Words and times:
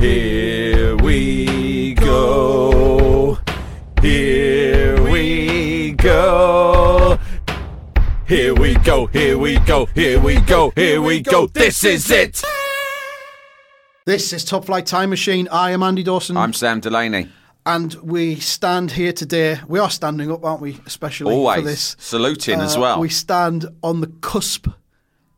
Here 0.00 0.94
we 0.96 1.94
go. 1.94 3.38
Here 4.02 5.02
we 5.02 5.92
go. 5.92 7.18
Here 8.28 8.54
we 8.54 8.74
go. 8.74 9.06
Here 9.06 9.38
we 9.38 9.58
go. 9.60 9.86
Here 9.86 10.20
we 10.20 10.40
go. 10.40 10.70
Here 10.76 11.00
we 11.00 11.20
go. 11.22 11.46
This 11.46 11.82
is 11.84 12.10
it. 12.10 12.42
This 14.04 14.34
is 14.34 14.44
Top 14.44 14.66
Flight 14.66 14.84
Time 14.84 15.08
Machine. 15.10 15.48
I 15.50 15.70
am 15.70 15.82
Andy 15.82 16.02
Dawson. 16.02 16.36
I'm 16.36 16.52
Sam 16.52 16.80
Delaney. 16.80 17.28
and 17.64 17.94
we 17.94 18.36
stand 18.36 18.92
here 18.92 19.12
today. 19.14 19.58
We 19.66 19.78
are 19.80 19.90
standing 19.90 20.30
up, 20.30 20.44
aren't 20.44 20.60
we? 20.60 20.78
Especially 20.86 21.32
Always 21.34 21.56
for 21.56 21.62
this. 21.66 21.96
saluting 21.98 22.60
as 22.60 22.76
Uh, 22.76 22.80
well. 22.80 23.00
We 23.00 23.08
stand 23.08 23.64
on 23.82 24.02
the 24.02 24.06
cusp, 24.08 24.68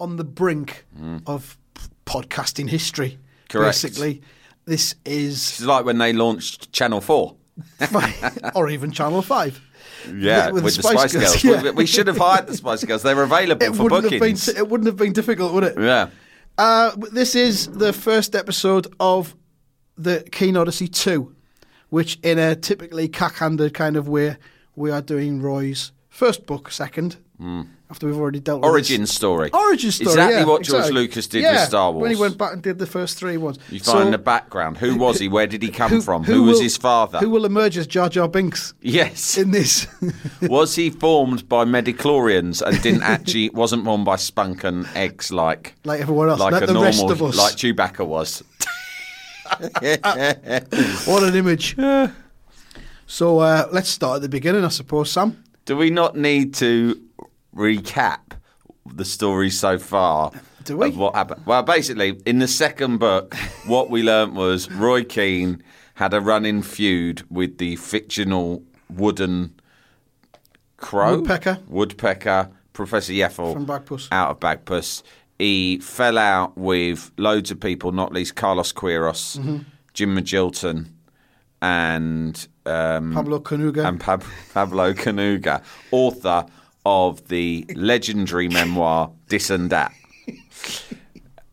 on 0.01 0.17
the 0.17 0.25
brink 0.25 0.85
Mm. 1.01 1.23
of 1.27 1.57
podcasting 2.05 2.69
history. 2.69 3.19
Correct. 3.49 3.81
Basically, 3.83 4.21
this 4.69 4.95
is, 5.05 5.35
It's 5.37 5.63
like 5.63 5.85
when 5.85 5.99
they 5.99 6.13
launched 6.13 6.73
Channel 6.73 7.01
Four. 7.01 7.37
or 8.55 8.69
even 8.69 8.91
Channel 8.93 9.23
Five. 9.23 9.61
Yeah, 10.15 10.47
With- 10.51 10.63
with, 10.63 10.65
with 10.65 10.77
the 10.77 10.83
Spice, 10.83 11.13
Girls. 11.13 11.45
yeah. 11.45 11.63
We, 11.63 11.71
we 11.73 11.87
should 11.87 12.07
have 12.07 12.17
hired 12.19 12.47
the 12.47 12.57
Spice 12.57 12.85
Girls. 12.85 13.03
They 13.03 13.15
were 13.15 13.25
available 13.25 13.67
It 13.67 13.75
for 13.75 13.83
wouldn't 13.85 14.13
have 14.13 14.21
been. 14.21 14.37
It 14.57 14.69
wouldn't 14.69 14.87
have 14.87 14.97
been 14.97 15.13
difficult, 15.13 15.53
would 15.55 15.65
it? 15.65 15.75
yeah. 15.79 16.09
Uh, 16.57 16.93
this 17.13 17.35
is 17.35 17.69
the 17.69 17.93
first 17.93 18.35
episode 18.35 18.87
of 19.01 19.35
the 19.97 20.25
Keane 20.33 20.57
Odyssey 20.57 20.89
2, 20.89 21.35
which, 21.91 22.19
in 22.23 22.39
a 22.39 22.55
typically 22.57 23.09
cack-handed 23.09 23.75
kind 23.75 23.97
of 23.97 24.09
way, 24.09 24.37
we 24.77 24.91
are 24.91 25.03
doing 25.03 25.41
Roy's 25.43 25.93
first 26.09 26.47
book 26.47 26.71
second, 26.71 27.17
after 27.91 28.07
we've 28.07 28.19
already 28.19 28.41
dealt 28.41 28.61
with. 28.61 28.69
Origin 28.71 29.03
this. 29.03 29.15
story. 29.15 29.51
Origin 29.53 29.91
story. 29.91 30.11
Exactly 30.11 30.37
yeah, 30.41 30.45
what 30.45 30.63
George 30.63 30.81
exactly. 30.81 31.01
Lucas 31.01 31.27
did 31.27 31.43
yeah, 31.43 31.53
with 31.53 31.69
Star 31.69 31.91
Wars. 31.91 32.03
When 32.03 32.11
he 32.11 32.21
went 32.21 32.37
back 32.37 32.53
and 32.53 32.63
did 32.63 32.79
the 32.79 32.87
first 32.87 33.19
three 33.19 33.37
ones. 33.37 33.59
You 33.71 33.79
So, 33.79 33.93
find 33.93 34.13
the 34.13 34.19
background. 34.19 34.77
Who 34.79 34.97
was 34.97 35.19
he? 35.19 35.29
Where 35.29 35.47
did 35.47 35.63
he 35.63 35.71
come 35.71 36.01
from? 36.03 36.25
Who, 36.25 36.43
was 36.45 36.55
will- 36.55 36.63
his 36.63 36.77
father? 36.77 37.19
Who 37.19 37.31
will 37.31 37.45
emerge 37.45 37.79
as 37.79 37.87
Jar 37.87 38.09
Jar 38.09 38.29
Binks 38.29 38.75
yes. 38.81 39.39
in 39.39 39.51
this? 39.53 39.87
was 40.43 40.75
he 40.75 40.91
formed 40.91 41.49
by 41.49 41.65
midi-chlorians 41.65 42.61
and 42.63 42.81
didn't 42.83 43.03
actually 43.03 43.49
wasn't 43.51 43.85
formed 43.85 44.05
by 44.05 44.17
spunk 44.17 44.65
and 44.65 44.87
eggs 44.95 45.33
like 45.33 45.75
like 45.85 46.01
everyone 46.01 46.29
else, 46.29 46.41
like 46.41 46.53
like 46.53 46.63
a 46.63 46.67
the 46.67 46.73
normal 46.75 46.91
rest 46.91 47.11
of 47.11 47.23
us. 47.23 47.37
like 47.37 47.55
Chewbacca 47.57 48.07
was? 48.07 48.43
what 51.07 51.23
an 51.23 51.35
image. 51.35 51.77
So 53.11 53.39
uh, 53.39 53.67
let's 53.73 53.89
start 53.89 54.17
at 54.17 54.23
the 54.23 54.29
beginning, 54.29 54.67
I 54.67 54.69
suppose, 54.69 55.11
Sam. 55.11 55.43
Do 55.65 55.79
we 55.79 55.89
not 55.89 56.15
need 56.15 56.53
to 56.57 57.01
recap 57.55 58.33
the 58.87 59.05
story 59.05 59.51
so 59.51 59.79
far? 59.79 60.33
Do 60.65 60.77
we? 60.79 60.89
Of 60.89 60.97
what 60.97 61.15
happened? 61.15 61.43
Well, 61.47 61.63
basically, 61.63 62.21
in 62.27 62.39
the 62.41 62.49
second 62.49 62.99
book, 62.99 63.35
what 63.67 63.91
we 63.91 64.03
learnt 64.03 64.35
was 64.35 64.71
Roy 64.71 65.05
Keane 65.05 65.63
had 65.95 66.15
a 66.15 66.21
running 66.21 66.63
feud 66.63 67.23
with 67.31 67.59
the 67.59 67.77
fictional 67.77 68.63
wooden 68.91 69.55
crow, 70.77 71.17
Woodpecker. 71.17 71.59
woodpecker, 71.69 72.51
Professor 72.73 73.13
Yaffle 73.13 73.53
From 73.55 73.67
Bagpuss. 73.67 74.09
out 74.13 74.31
of 74.31 74.41
Bagpuss. 74.41 75.03
He 75.39 75.79
fell 75.79 76.19
out 76.19 76.57
with 76.57 77.11
loads 77.17 77.51
of 77.51 77.61
people, 77.61 77.93
not 77.93 78.13
least 78.13 78.35
Carlos 78.37 78.73
Queiroz, 78.73 79.39
Mm-hmm. 79.39 79.59
Jim 79.95 80.17
Magilton, 80.17 80.87
and 81.61 82.47
um, 82.67 83.13
Pablo 83.15 83.41
Couñago. 83.41 83.85
and 83.87 83.99
Pab- 84.01 84.25
Pablo 84.55 84.93
Couñago, 84.93 85.63
author 85.91 86.47
of 86.89 87.29
the 87.29 87.65
legendary 87.75 88.49
memoir 88.49 89.11
Dis 89.29 89.51
and 89.51 89.71
That. 89.71 89.93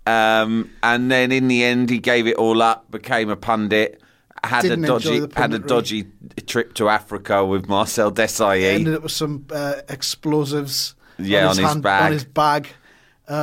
Um, 0.07 0.69
and 0.83 1.09
then 1.11 1.31
in 1.31 1.47
the 1.47 1.63
end, 1.63 1.89
he 1.89 1.97
gave 1.99 2.27
it 2.27 2.35
all 2.35 2.61
up, 2.61 2.89
became 2.91 3.29
a 3.29 3.35
pundit, 3.35 4.01
had 4.43 4.61
Didn't 4.61 4.83
a 4.83 4.87
dodgy 4.87 5.27
had 5.35 5.53
a 5.55 5.59
dodgy 5.59 6.05
trip 6.45 6.75
to 6.75 6.87
Africa 6.89 7.43
with 7.43 7.67
Marcel 7.67 8.11
Desailly. 8.11 8.75
ended 8.75 8.93
up 8.95 9.01
with 9.03 9.11
some 9.11 9.47
uh, 9.51 9.75
explosives 9.89 10.93
Yeah, 11.17 11.47
on 11.47 11.49
his, 11.49 11.57
on 11.59 11.63
his 11.63 11.71
hand, 11.73 11.83
bag. 11.83 12.03
on 12.03 12.11
his 12.11 12.25
bag. 12.25 12.67
Um, 13.27 13.35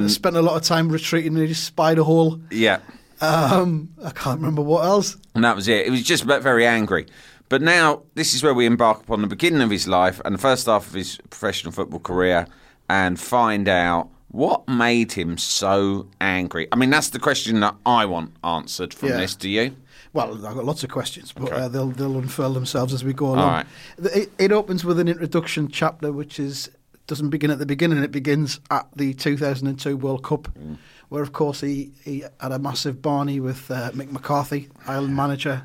And- 0.00 0.10
spent 0.10 0.34
a 0.36 0.40
lot 0.42 0.56
of 0.56 0.62
time 0.62 0.88
retreating 0.88 1.36
in 1.36 1.46
his 1.46 1.58
spider 1.58 2.02
hole. 2.02 2.40
yeah, 2.50 2.78
Um, 3.20 3.90
I 4.02 4.10
can't 4.10 4.40
remember 4.40 4.62
what 4.62 4.86
else. 4.86 5.18
and 5.34 5.44
that 5.44 5.54
was 5.54 5.68
it. 5.68 5.86
It 5.86 5.90
was 5.90 6.02
just 6.02 6.24
very 6.24 6.66
angry. 6.66 7.06
But 7.48 7.62
now 7.62 8.02
this 8.14 8.34
is 8.34 8.42
where 8.42 8.54
we 8.54 8.66
embark 8.66 9.02
upon 9.02 9.20
the 9.22 9.28
beginning 9.28 9.62
of 9.62 9.70
his 9.70 9.86
life 9.86 10.20
and 10.24 10.34
the 10.34 10.38
first 10.38 10.66
half 10.66 10.86
of 10.88 10.94
his 10.94 11.18
professional 11.30 11.72
football 11.72 12.00
career, 12.00 12.46
and 12.88 13.18
find 13.18 13.68
out 13.68 14.08
what 14.30 14.66
made 14.68 15.12
him 15.12 15.38
so 15.38 16.08
angry. 16.20 16.66
I 16.72 16.76
mean, 16.76 16.90
that's 16.90 17.10
the 17.10 17.18
question 17.20 17.60
that 17.60 17.74
I 17.86 18.04
want 18.04 18.32
answered 18.44 18.92
from 18.92 19.10
Yeah. 19.10 19.18
this. 19.18 19.34
Do 19.36 19.48
you? 19.48 19.76
Well, 20.12 20.34
I've 20.46 20.54
got 20.54 20.64
lots 20.64 20.82
of 20.82 20.90
questions, 20.90 21.32
but 21.32 21.44
Okay. 21.44 21.54
uh, 21.62 21.68
they'll 21.68 21.90
they'll 21.90 22.18
unfurl 22.18 22.52
themselves 22.54 22.92
as 22.92 23.04
we 23.04 23.12
go 23.12 23.26
along. 23.34 23.48
right. 23.48 23.66
It, 23.98 24.32
it 24.38 24.52
opens 24.52 24.84
with 24.84 24.98
an 24.98 25.08
introduction 25.08 25.68
chapter, 25.68 26.12
which 26.12 26.38
is 26.40 26.70
doesn't 27.06 27.30
begin 27.30 27.52
at 27.52 27.60
the 27.60 27.66
beginning. 27.66 28.02
It 28.02 28.10
begins 28.10 28.58
at 28.70 28.88
the 28.96 29.14
2002 29.14 29.96
World 29.96 30.24
Cup, 30.24 30.48
Mm. 30.58 30.78
where 31.08 31.22
of 31.22 31.32
course 31.32 31.60
he, 31.60 31.92
he 32.04 32.24
had 32.40 32.50
a 32.50 32.58
massive 32.58 33.00
barney 33.00 33.38
with 33.38 33.70
uh, 33.70 33.92
Mick 33.92 34.10
McCarthy, 34.10 34.68
Ireland 34.88 35.14
manager. 35.14 35.64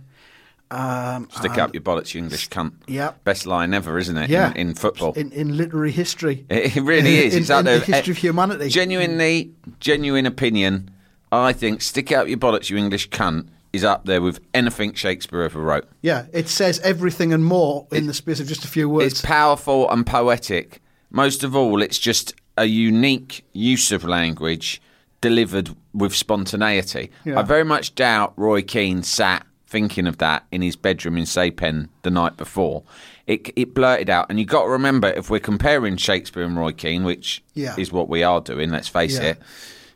Um, 0.71 1.27
Stick 1.31 1.57
up 1.57 1.73
your 1.73 1.81
bollocks, 1.83 2.13
you 2.13 2.19
English 2.23 2.49
cunt. 2.49 2.73
Yeah. 2.87 3.11
Best 3.25 3.45
line 3.45 3.73
ever, 3.73 3.97
isn't 3.97 4.17
it? 4.17 4.29
Yeah, 4.29 4.51
In, 4.51 4.69
in 4.69 4.73
football. 4.75 5.13
in, 5.13 5.31
in 5.33 5.57
literary 5.57 5.91
history. 5.91 6.45
It 6.49 6.77
it 6.77 6.81
really 6.81 7.17
is. 7.25 7.35
In, 7.35 7.41
It's 7.41 7.49
out 7.51 7.59
in 7.59 7.65
there. 7.65 7.79
the 7.79 7.85
history 7.85 8.11
of 8.13 8.17
humanity. 8.17 8.69
Genuinely, 8.69 9.53
genuine 9.79 10.25
opinion. 10.25 10.89
I 11.31 11.53
think 11.53 11.81
"Stick 11.81 12.11
out 12.11 12.29
your 12.29 12.37
bollocks, 12.37 12.69
you 12.69 12.77
English 12.77 13.09
cunt" 13.09 13.47
is 13.73 13.83
up 13.83 14.05
there 14.05 14.21
with 14.21 14.39
anything 14.53 14.93
Shakespeare 14.93 15.41
ever 15.43 15.61
wrote. 15.61 15.87
Yeah, 16.01 16.25
it 16.33 16.47
says 16.49 16.79
everything 16.79 17.31
and 17.33 17.43
more 17.45 17.87
in 17.91 18.07
the 18.07 18.13
space 18.13 18.39
of 18.41 18.47
just 18.47 18.65
a 18.65 18.67
few 18.67 18.89
words. 18.89 19.11
It's 19.13 19.21
powerful 19.21 19.89
and 19.89 20.05
poetic. 20.05 20.81
Most 21.09 21.43
of 21.43 21.55
all, 21.55 21.81
it's 21.81 21.97
just 21.99 22.33
a 22.57 22.65
unique 22.65 23.45
use 23.53 23.91
of 23.93 24.03
language 24.03 24.81
delivered 25.21 25.73
with 25.93 26.13
spontaneity. 26.15 27.11
Yeah. 27.25 27.39
I 27.39 27.43
very 27.43 27.63
much 27.63 27.95
doubt 27.95 28.33
Roy 28.35 28.61
Keane 28.61 29.03
sat 29.03 29.45
thinking 29.71 30.05
of 30.05 30.17
that 30.19 30.45
in 30.51 30.61
his 30.61 30.75
bedroom 30.75 31.17
in 31.17 31.23
Saipan 31.23 31.87
the 32.03 32.11
night 32.11 32.35
before. 32.37 32.83
It, 33.25 33.49
it 33.55 33.73
blurted 33.73 34.09
out, 34.09 34.25
and 34.29 34.37
you've 34.37 34.49
got 34.49 34.63
to 34.63 34.69
remember 34.69 35.07
if 35.07 35.29
we're 35.29 35.39
comparing 35.39 35.95
Shakespeare 35.95 36.43
and 36.43 36.57
Roy 36.57 36.73
Keane, 36.73 37.05
which 37.05 37.41
Yeah. 37.53 37.75
is 37.77 37.91
what 37.91 38.09
we 38.09 38.21
are 38.21 38.41
doing, 38.41 38.69
let's 38.69 38.89
face 38.89 39.15
Yeah. 39.17 39.29
it, 39.29 39.39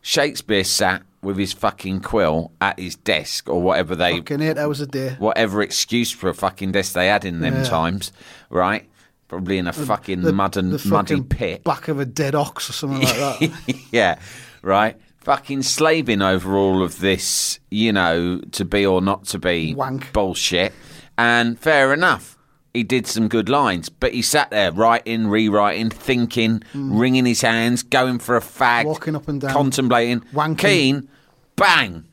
Shakespeare 0.02 0.64
sat 0.64 1.02
with 1.22 1.38
his 1.38 1.52
fucking 1.52 2.00
quill 2.02 2.52
at 2.62 2.80
his 2.80 2.96
desk 2.96 3.50
or 3.50 3.62
whatever 3.62 3.96
they 3.96 4.18
Fucking 4.18 4.42
eight 4.42 4.58
hours 4.58 4.80
a 4.80 4.86
day. 4.88 5.16
whatever 5.20 5.62
excuse 5.62 6.12
for 6.12 6.30
a 6.30 6.34
fucking 6.34 6.72
desk 6.72 6.94
they 6.94 7.08
had 7.08 7.26
in 7.26 7.42
them 7.42 7.56
Yeah. 7.56 7.64
times, 7.64 8.12
right? 8.50 8.88
Probably 9.28 9.58
in 9.58 9.68
a 9.68 9.74
fucking 9.74 10.22
The- 10.22 10.32
mud 10.32 10.56
and 10.56 10.72
the 10.72 10.88
muddy 10.88 11.20
pit. 11.22 11.64
Back 11.64 11.88
of 11.90 12.00
a 12.00 12.06
dead 12.06 12.36
ox 12.36 12.70
or 12.70 12.74
something 12.74 13.02
like 13.02 13.16
that. 13.18 13.76
yeah, 13.92 14.20
right. 14.62 14.96
Fucking 15.26 15.64
slaving 15.64 16.22
over 16.22 16.56
all 16.56 16.84
of 16.84 17.00
this, 17.00 17.60
you 17.72 17.92
know, 17.92 18.40
to 18.52 18.64
be 18.64 18.86
or 18.86 19.02
not 19.02 19.26
to 19.26 19.40
be 19.40 19.74
Wank. 19.74 20.14
bullshit. 20.14 20.72
And 21.18 21.60
fair 21.60 21.94
enough, 21.94 22.38
he 22.76 22.84
did 22.84 23.08
some 23.08 23.28
good 23.28 23.50
lines, 23.50 23.90
but 23.90 24.14
he 24.14 24.22
sat 24.22 24.52
there 24.52 24.72
writing, 24.72 25.26
rewriting, 25.26 25.90
thinking, 25.90 26.60
mm. 26.76 27.00
wringing 27.00 27.26
his 27.26 27.42
hands, 27.42 27.82
going 27.82 28.20
for 28.20 28.38
a 28.38 28.40
fag. 28.40 28.86
Walking 28.86 29.16
up 29.16 29.28
and 29.28 29.42
down. 29.42 29.52
contemplating. 29.52 30.20
Wanking. 30.32 30.60
Keane, 30.60 31.10
bang, 31.56 32.06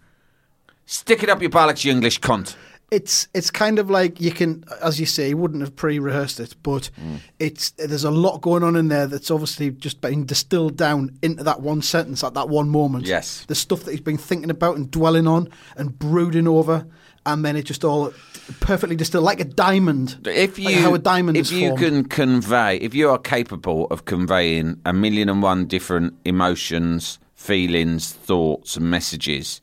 stick 0.87 1.23
it 1.23 1.29
up 1.29 1.43
your 1.43 1.51
bollocks, 1.51 1.85
you 1.85 1.93
English 1.93 2.19
cunt. 2.21 2.57
It's 2.93 3.27
it's 3.35 3.51
kind 3.51 3.79
of 3.79 3.89
like 3.91 4.21
you 4.21 4.31
can, 4.31 4.65
as 4.83 5.01
you 5.01 5.07
say, 5.07 5.31
you 5.31 5.37
wouldn't 5.39 5.63
have 5.63 5.75
pre-rehearsed 5.75 6.39
it, 6.41 6.55
but 6.63 6.91
Mm. 7.03 7.19
it's 7.39 7.71
there's 7.79 8.05
a 8.05 8.11
lot 8.11 8.43
going 8.43 8.63
on 8.63 8.77
in 8.77 8.89
there 8.89 9.07
that's 9.07 9.31
obviously 9.31 9.71
just 9.71 10.01
been 10.01 10.27
distilled 10.27 10.77
down 10.77 11.11
into 11.23 11.43
that 11.43 11.61
one 11.63 11.81
sentence 11.83 12.23
at 12.23 12.35
that 12.35 12.49
one 12.51 12.69
moment. 12.69 13.07
Yes. 13.07 13.45
the 13.49 13.55
stuff 13.55 13.85
that 13.85 13.93
he's 13.93 14.01
been 14.01 14.19
thinking 14.19 14.51
about 14.51 14.77
and 14.77 14.91
dwelling 14.91 15.27
on 15.27 15.49
and 15.77 15.99
brooding 15.99 16.47
over, 16.47 16.87
and 17.25 17.45
then 17.45 17.57
it 17.57 17.63
just 17.65 17.83
all 17.85 18.13
perfectly 18.61 18.97
distilled 18.97 19.25
like 19.25 19.41
a 19.41 19.45
diamond. 19.45 20.19
if 20.27 20.59
you 20.59 20.67
like 20.67 20.75
how 20.85 20.95
a 20.95 20.99
diamond 20.99 21.37
if 21.39 21.51
you 21.51 21.69
formed. 21.69 21.79
can 21.83 22.05
convey 22.05 22.77
if 22.77 22.95
you 22.95 23.09
are 23.09 23.19
capable 23.19 23.87
of 23.91 24.05
conveying 24.05 24.79
a 24.85 24.93
million 24.93 25.29
and 25.31 25.43
one 25.43 25.65
different 25.67 26.13
emotions 26.27 27.19
feelings 27.35 28.13
thoughts 28.13 28.77
and 28.77 28.91
messages 28.91 29.61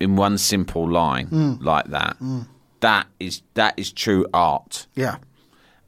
in 0.00 0.16
one 0.16 0.38
simple 0.38 0.90
line 0.90 1.26
Mm. 1.28 1.62
like 1.62 1.86
that, 1.90 2.16
that 2.82 3.06
is 3.18 3.42
that 3.54 3.74
is 3.78 3.90
true 3.90 4.26
art, 4.34 4.86
Yeah. 4.94 5.16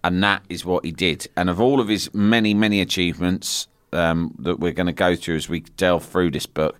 and 0.03 0.23
that 0.25 0.43
is 0.49 0.65
what 0.65 0.85
he 0.85 0.91
did. 0.91 1.29
And 1.37 1.49
of 1.51 1.61
all 1.61 1.79
of 1.81 1.89
his 1.89 2.13
many 2.15 2.55
many 2.55 2.81
achievements 2.81 3.69
um, 3.93 4.35
that 4.41 4.59
we're 4.59 4.73
going 4.73 4.87
to 4.89 4.93
go 4.93 5.15
through 5.15 5.37
as 5.37 5.49
we 5.49 5.61
delve 5.61 6.05
through 6.05 6.31
this 6.33 6.47
book. 6.47 6.79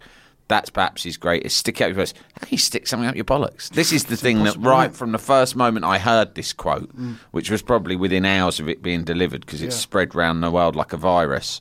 That's 0.49 0.69
perhaps 0.69 1.03
his 1.05 1.17
greatest. 1.17 1.57
Stick 1.57 1.81
out 1.81 1.89
your 1.95 1.97
bollocks. 2.05 2.13
How 2.39 2.47
you 2.51 2.59
stick 2.59 2.87
something 2.87 3.09
up 3.09 3.15
your 3.15 3.25
bollocks? 3.25 3.71
This 3.71 3.93
is 3.93 4.05
the 4.05 4.17
thing 4.17 4.43
that, 4.45 4.57
right 4.59 4.87
isn't 4.91 4.97
from 4.99 5.13
the 5.13 5.19
first 5.19 5.57
moment 5.57 5.87
I 5.87 5.97
heard 5.99 6.35
this 6.35 6.53
quote, 6.53 6.91
which 7.31 7.51
was 7.51 7.63
probably 7.63 7.97
within 7.97 8.27
hours 8.27 8.61
of 8.61 8.69
it 8.69 8.83
being 8.83 9.05
delivered 9.05 9.47
because 9.47 9.63
it's 9.63 9.75
Yeah. 9.77 9.81
spread 9.81 10.15
around 10.15 10.43
the 10.43 10.51
world 10.51 10.77
like 10.77 10.93
a 10.93 10.99
virus. 10.99 11.61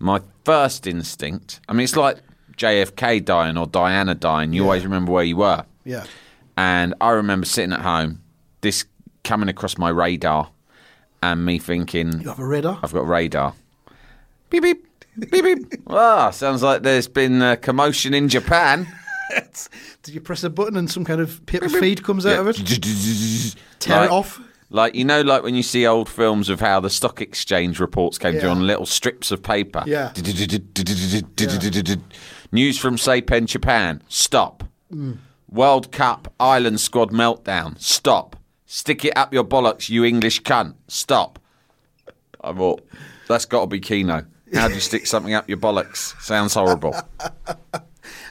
My 0.00 0.22
first 0.44 0.86
instinct, 0.88 1.60
I 1.68 1.72
mean, 1.72 1.84
it's 1.84 1.94
like 1.94 2.16
JFK 2.56 3.20
dying 3.24 3.56
or 3.56 3.66
Diana 3.66 4.14
dying. 4.16 4.52
You 4.52 4.64
always 4.64 4.82
remember 4.82 5.12
where 5.12 5.24
you 5.24 5.36
were. 5.36 5.64
Yeah. 5.84 6.04
And 6.56 6.94
I 7.00 7.10
remember 7.10 7.44
sitting 7.46 7.72
at 7.72 7.80
home, 7.80 8.22
this 8.62 8.84
coming 9.24 9.48
across 9.48 9.76
my 9.78 9.90
radar, 9.90 10.50
and 11.22 11.44
me 11.44 11.58
thinking, 11.58 12.20
You 12.20 12.28
have 12.28 12.38
a 12.38 12.46
radar? 12.46 12.78
I've 12.82 12.92
got 12.92 13.06
radar. 13.06 13.54
Beep 14.50 14.62
beep. 14.62 14.86
Beep 15.18 15.42
beep. 15.44 15.72
Ah, 15.88 16.30
sounds 16.30 16.62
like 16.62 16.82
there's 16.82 17.08
been 17.08 17.40
a 17.42 17.56
commotion 17.56 18.14
in 18.14 18.28
Japan. 18.28 18.86
Did 20.02 20.14
you 20.14 20.20
press 20.20 20.44
a 20.44 20.50
button 20.50 20.76
and 20.76 20.90
some 20.90 21.04
kind 21.04 21.20
of 21.20 21.44
paper 21.46 21.68
feed 21.68 22.04
comes 22.04 22.24
out 22.26 22.38
of 22.38 22.48
it? 22.48 23.56
Tear 23.80 23.96
Like- 23.96 24.10
it 24.10 24.12
off? 24.12 24.40
Like 24.68 24.94
you 24.96 25.04
know, 25.04 25.20
like 25.22 25.44
when 25.44 25.54
you 25.54 25.62
see 25.62 25.86
old 25.86 26.08
films 26.08 26.48
of 26.48 26.58
how 26.60 26.80
the 26.80 26.90
stock 26.90 27.20
exchange 27.20 27.78
reports 27.78 28.18
came 28.18 28.32
through 28.32 28.48
Yeah. 28.48 28.54
on 28.56 28.66
little 28.66 28.84
strips 28.84 29.30
of 29.30 29.40
paper. 29.42 29.84
Yeah. 29.86 30.12
News 32.52 32.76
from 32.78 32.96
Saipan, 32.96 33.46
Japan. 33.46 34.02
Stop. 34.08 34.64
World 35.56 35.90
Cup 35.90 36.32
Island 36.38 36.80
squad 36.80 37.10
meltdown. 37.10 37.80
Stop. 37.80 38.36
Stick 38.66 39.04
it 39.04 39.16
up 39.16 39.32
your 39.32 39.44
bollocks, 39.44 39.88
you 39.88 40.04
English 40.04 40.42
cunt. 40.42 40.74
Stop. 40.86 41.38
I 42.42 42.52
thought 42.52 42.86
that's 43.26 43.46
got 43.46 43.62
to 43.62 43.66
be 43.66 43.80
Keano. 43.80 44.26
How 44.54 44.68
do 44.68 44.74
you 44.74 44.80
stick 44.80 45.06
something 45.06 45.34
up 45.34 45.48
your 45.48 45.58
bollocks? 45.58 46.20
Sounds 46.20 46.54
horrible. 46.54 46.94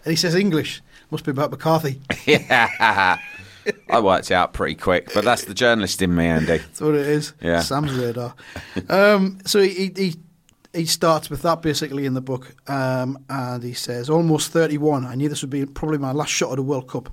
And 0.06 0.12
he 0.12 0.16
says 0.16 0.36
English. 0.36 0.82
Must 1.10 1.26
be 1.26 1.32
about 1.32 1.50
McCarthy. 1.52 2.00
yeah. 2.26 3.18
I 3.90 4.00
worked 4.00 4.30
it 4.30 4.36
out 4.36 4.54
pretty 4.54 4.76
quick, 4.76 5.12
but 5.14 5.26
that's 5.26 5.46
the 5.46 5.56
journalist 5.56 6.02
in 6.04 6.14
me, 6.16 6.28
Andy. 6.28 6.58
That's 6.60 6.80
what 6.80 6.94
it 6.94 7.08
is. 7.08 7.34
Yeah. 7.42 7.62
Sam's 7.62 7.92
radar. 7.94 8.36
um, 8.90 9.40
so 9.46 9.60
he, 9.62 9.92
he 9.96 10.16
he 10.76 10.86
starts 10.86 11.30
with 11.30 11.42
that 11.44 11.62
basically 11.62 12.06
in 12.06 12.14
the 12.14 12.22
book, 12.22 12.56
um, 12.70 13.18
and 13.30 13.64
he 13.64 13.74
says, 13.74 14.10
"Almost 14.10 14.52
31. 14.52 15.06
I 15.06 15.16
knew 15.16 15.30
this 15.30 15.42
would 15.42 15.50
be 15.50 15.66
probably 15.66 15.98
my 15.98 16.12
last 16.12 16.32
shot 16.32 16.52
at 16.52 16.60
a 16.60 16.64
World 16.64 16.88
Cup. 16.88 17.10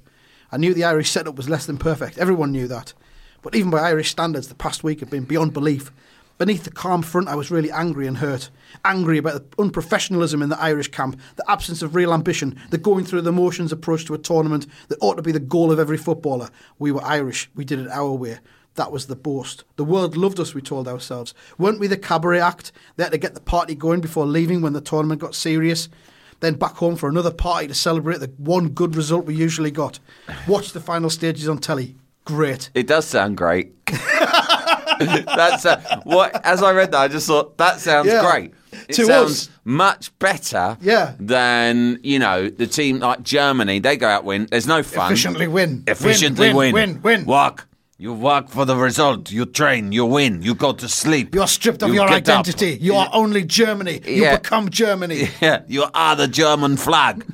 I 0.51 0.59
knew 0.59 0.75
the 0.75 0.85
Irish 0.85 1.11
setup 1.11 1.37
was 1.37 1.49
less 1.49 1.67
than 1.67 1.79
perfect. 1.79 2.19
Everyone 2.19 2.53
knew 2.53 2.69
that, 2.69 2.93
but 3.41 3.55
even 3.55 3.71
by 3.71 3.79
Irish 3.79 4.11
standards, 4.11 4.49
the 4.49 4.55
past 4.55 4.85
week 4.85 5.01
had 5.01 5.11
been 5.11 5.25
beyond 5.25 5.53
belief." 5.53 5.93
Beneath 6.39 6.65
the 6.65 6.71
calm 6.73 7.03
front, 7.03 7.29
I 7.29 7.37
was 7.37 7.53
really 7.53 7.71
angry 7.71 8.07
and 8.07 8.17
hurt. 8.17 8.51
Angry 8.85 9.19
about 9.19 9.35
the 9.35 9.57
unprofessionalism 9.63 10.43
in 10.43 10.49
the 10.49 10.61
Irish 10.61 10.89
camp, 10.89 11.21
the 11.37 11.49
absence 11.49 11.83
of 11.83 11.95
real 11.95 12.13
ambition, 12.13 12.59
the 12.71 12.79
going 12.79 13.05
through 13.05 13.21
the 13.21 13.31
motions 13.31 13.71
approach 13.71 14.07
to 14.07 14.15
a 14.15 14.19
tournament 14.19 14.67
that 14.89 14.99
ought 15.01 15.15
to 15.15 15.23
be 15.23 15.31
the 15.31 15.39
goal 15.39 15.71
of 15.71 15.79
every 15.79 15.99
footballer. 15.99 16.49
We 16.81 16.91
were 16.91 17.05
Irish. 17.05 17.49
We 17.55 17.65
did 17.65 17.79
it 17.79 17.89
our 17.91 18.13
way. 18.13 18.39
That 18.77 18.91
was 18.91 19.07
the 19.07 19.17
boast. 19.17 19.65
The 19.77 19.85
world 19.85 20.17
loved 20.17 20.41
us, 20.41 20.55
we 20.55 20.63
told 20.63 20.89
ourselves. 20.89 21.35
Weren't 21.59 21.79
we 21.79 21.87
the 21.89 21.97
cabaret 21.99 22.41
act? 22.41 22.73
They 22.97 23.03
had 23.05 23.13
to 23.13 23.19
get 23.19 23.35
the 23.35 23.41
party 23.41 23.75
going 23.75 24.01
before 24.01 24.25
leaving 24.27 24.63
when 24.63 24.73
the 24.73 24.81
tournament 24.81 25.21
got 25.21 25.35
serious. 25.35 25.89
Then 26.41 26.55
back 26.55 26.75
home 26.77 26.97
for 26.97 27.09
another 27.09 27.31
party 27.31 27.69
to 27.69 27.75
celebrate 27.75 28.19
the 28.19 28.33
one 28.39 28.71
good 28.71 28.97
result 28.97 29.27
we 29.27 29.35
usually 29.35 29.71
got. 29.71 29.99
Watch 30.49 30.73
the 30.73 30.81
final 30.81 31.11
stages 31.11 31.49
on 31.49 31.59
telly. 31.59 31.97
Great. 32.25 32.71
It 32.75 32.87
does 32.87 33.05
sound 33.07 33.37
great. 33.37 33.75
That's 33.87 35.67
uh, 35.67 36.01
what. 36.05 36.45
As 36.45 36.63
I 36.63 36.73
read 36.73 36.93
that, 36.93 37.01
I 37.01 37.09
just 37.09 37.27
thought 37.27 37.57
that 37.59 37.81
sounds 37.81 38.07
Yeah. 38.09 38.23
great. 38.31 38.55
It 38.89 38.95
To 38.95 39.05
sounds 39.05 39.31
us. 39.49 39.51
much 39.65 40.17
better. 40.19 40.77
Yeah. 40.81 41.15
Than 41.21 42.01
you 42.03 42.19
know 42.19 42.49
the 42.49 42.67
team 42.67 43.01
like 43.01 43.23
Germany. 43.23 43.79
They 43.81 43.97
go 43.97 44.09
out 44.09 44.25
win. 44.25 44.47
There's 44.51 44.67
no 44.67 44.83
fun. 44.83 45.13
Efficiently 45.13 45.47
win. 45.49 45.85
Efficiently 45.87 46.49
Win, 46.55 46.57
win. 46.57 46.73
win, 46.75 47.03
win. 47.03 47.25
Work. 47.27 47.69
You 48.03 48.13
work 48.15 48.49
for 48.49 48.65
the 48.65 48.75
result. 48.75 49.31
You 49.31 49.47
train. 49.47 49.93
You 49.93 50.05
win. 50.07 50.43
You 50.43 50.57
go 50.57 50.73
to 50.73 50.89
sleep. 50.89 51.37
You're 51.37 51.47
stripped 51.47 51.83
of 51.85 51.89
You 51.91 51.95
your 51.95 52.09
get 52.09 52.29
up. 52.29 52.41
identity. 52.41 52.77
You 52.81 52.97
are 52.97 53.09
only 53.13 53.45
Germany. 53.45 54.01
You 54.05 54.29
become 54.31 54.71
Germany. 54.71 55.29
Yeah, 55.41 55.63
you 55.69 55.85
are 55.95 56.17
the 56.17 56.27
German 56.27 56.77
flag. 56.77 57.25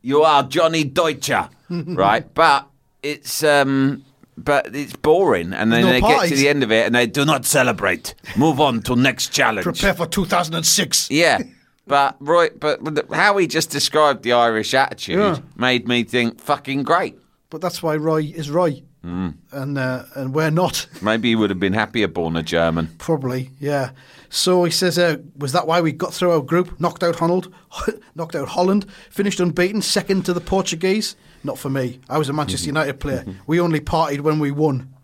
you 0.00 0.22
are 0.22 0.44
Johnny 0.44 0.84
Deutscher, 0.84 1.48
right? 1.68 2.32
But 2.32 2.68
it's 3.02 3.42
um, 3.42 4.04
but 4.38 4.72
it's 4.72 4.94
boring, 4.94 5.52
and 5.52 5.72
then 5.72 5.82
No 5.84 5.90
they 5.90 6.00
get 6.00 6.28
to 6.28 6.36
the 6.36 6.48
end 6.48 6.62
of 6.62 6.70
it, 6.70 6.86
and 6.86 6.94
they 6.94 7.08
do 7.08 7.24
not 7.24 7.44
celebrate. 7.44 8.14
Move 8.36 8.60
on 8.60 8.82
to 8.82 8.94
next 8.94 9.32
challenge. 9.32 9.64
Prepare 9.64 9.94
for 9.94 10.06
2006. 10.06 11.10
Yeah, 11.10 11.38
but 11.88 12.14
Roy, 12.20 12.50
but 12.50 12.78
how 13.12 13.36
he 13.36 13.48
just 13.48 13.70
described 13.70 14.22
the 14.22 14.32
Irish 14.34 14.74
attitude 14.74 15.18
Yeah. 15.18 15.38
made 15.56 15.88
me 15.88 16.04
think 16.04 16.40
fucking 16.40 16.84
great. 16.84 17.18
But 17.50 17.60
that's 17.60 17.82
why 17.82 17.96
Roy 17.96 18.22
is 18.36 18.48
Roy. 18.48 18.82
Mm. 19.04 19.34
And 19.50 19.78
uh, 19.78 20.04
and 20.14 20.34
we're 20.34 20.50
not. 20.50 20.86
Maybe 21.02 21.28
he 21.30 21.36
would 21.36 21.50
have 21.50 21.58
been 21.58 21.72
happier 21.72 22.06
born 22.06 22.36
a 22.36 22.42
German. 22.42 22.88
Probably, 22.98 23.50
yeah. 23.58 23.90
So 24.28 24.64
he 24.64 24.70
says, 24.70 24.98
uh, 24.98 25.16
was 25.36 25.52
that 25.52 25.66
why 25.66 25.80
we 25.80 25.92
got 25.92 26.14
through 26.14 26.30
our 26.30 26.40
group? 26.40 26.78
Knocked 26.80 27.02
out 27.02 27.16
Holland, 27.16 27.52
knocked 28.14 28.36
out 28.36 28.48
Holland, 28.48 28.86
finished 29.10 29.40
unbeaten, 29.40 29.82
second 29.82 30.24
to 30.26 30.32
the 30.32 30.40
Portuguese. 30.40 31.16
Not 31.44 31.58
for 31.58 31.68
me. 31.68 32.00
I 32.08 32.18
was 32.18 32.28
a 32.28 32.32
Manchester 32.32 32.66
United 32.66 33.00
player. 33.00 33.24
We 33.46 33.60
only 33.60 33.80
partied 33.80 34.20
when 34.20 34.38
we 34.38 34.52
won. 34.52 34.94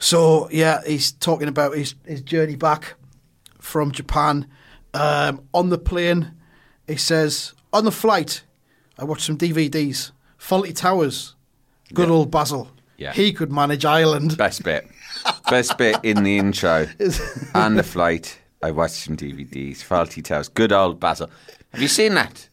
So 0.00 0.48
yeah, 0.50 0.80
he's 0.84 1.12
talking 1.12 1.46
about 1.46 1.76
his 1.76 1.94
his 2.04 2.22
journey 2.22 2.56
back 2.56 2.94
from 3.60 3.92
Japan. 3.92 4.48
Um, 4.94 5.46
on 5.54 5.70
the 5.70 5.78
plane, 5.78 6.32
he 6.86 6.96
says, 6.96 7.54
on 7.72 7.84
the 7.84 7.92
flight, 7.92 8.42
I 8.98 9.04
watched 9.04 9.24
some 9.24 9.38
DVDs. 9.38 10.10
Fawlty 10.38 10.74
Towers, 10.76 11.36
good 11.94 12.10
old 12.10 12.30
Basil. 12.30 12.68
Yeah. 13.02 13.12
He 13.12 13.32
could 13.32 13.50
manage 13.50 13.84
Ireland. 13.84 14.36
Best 14.36 14.62
bit. 14.62 14.86
Best 15.50 15.76
bit 15.76 15.96
in 16.04 16.22
the 16.22 16.38
intro. 16.38 16.86
and 17.54 17.76
the 17.76 17.82
flight, 17.82 18.38
I 18.62 18.70
watched 18.70 18.94
some 18.94 19.16
DVDs. 19.16 19.78
Fawlty 19.78 20.22
Towers. 20.22 20.48
Good 20.48 20.72
old 20.72 21.00
Basil. 21.00 21.28
Have 21.72 21.82
you 21.82 21.88
seen 21.88 22.14
that? 22.14 22.48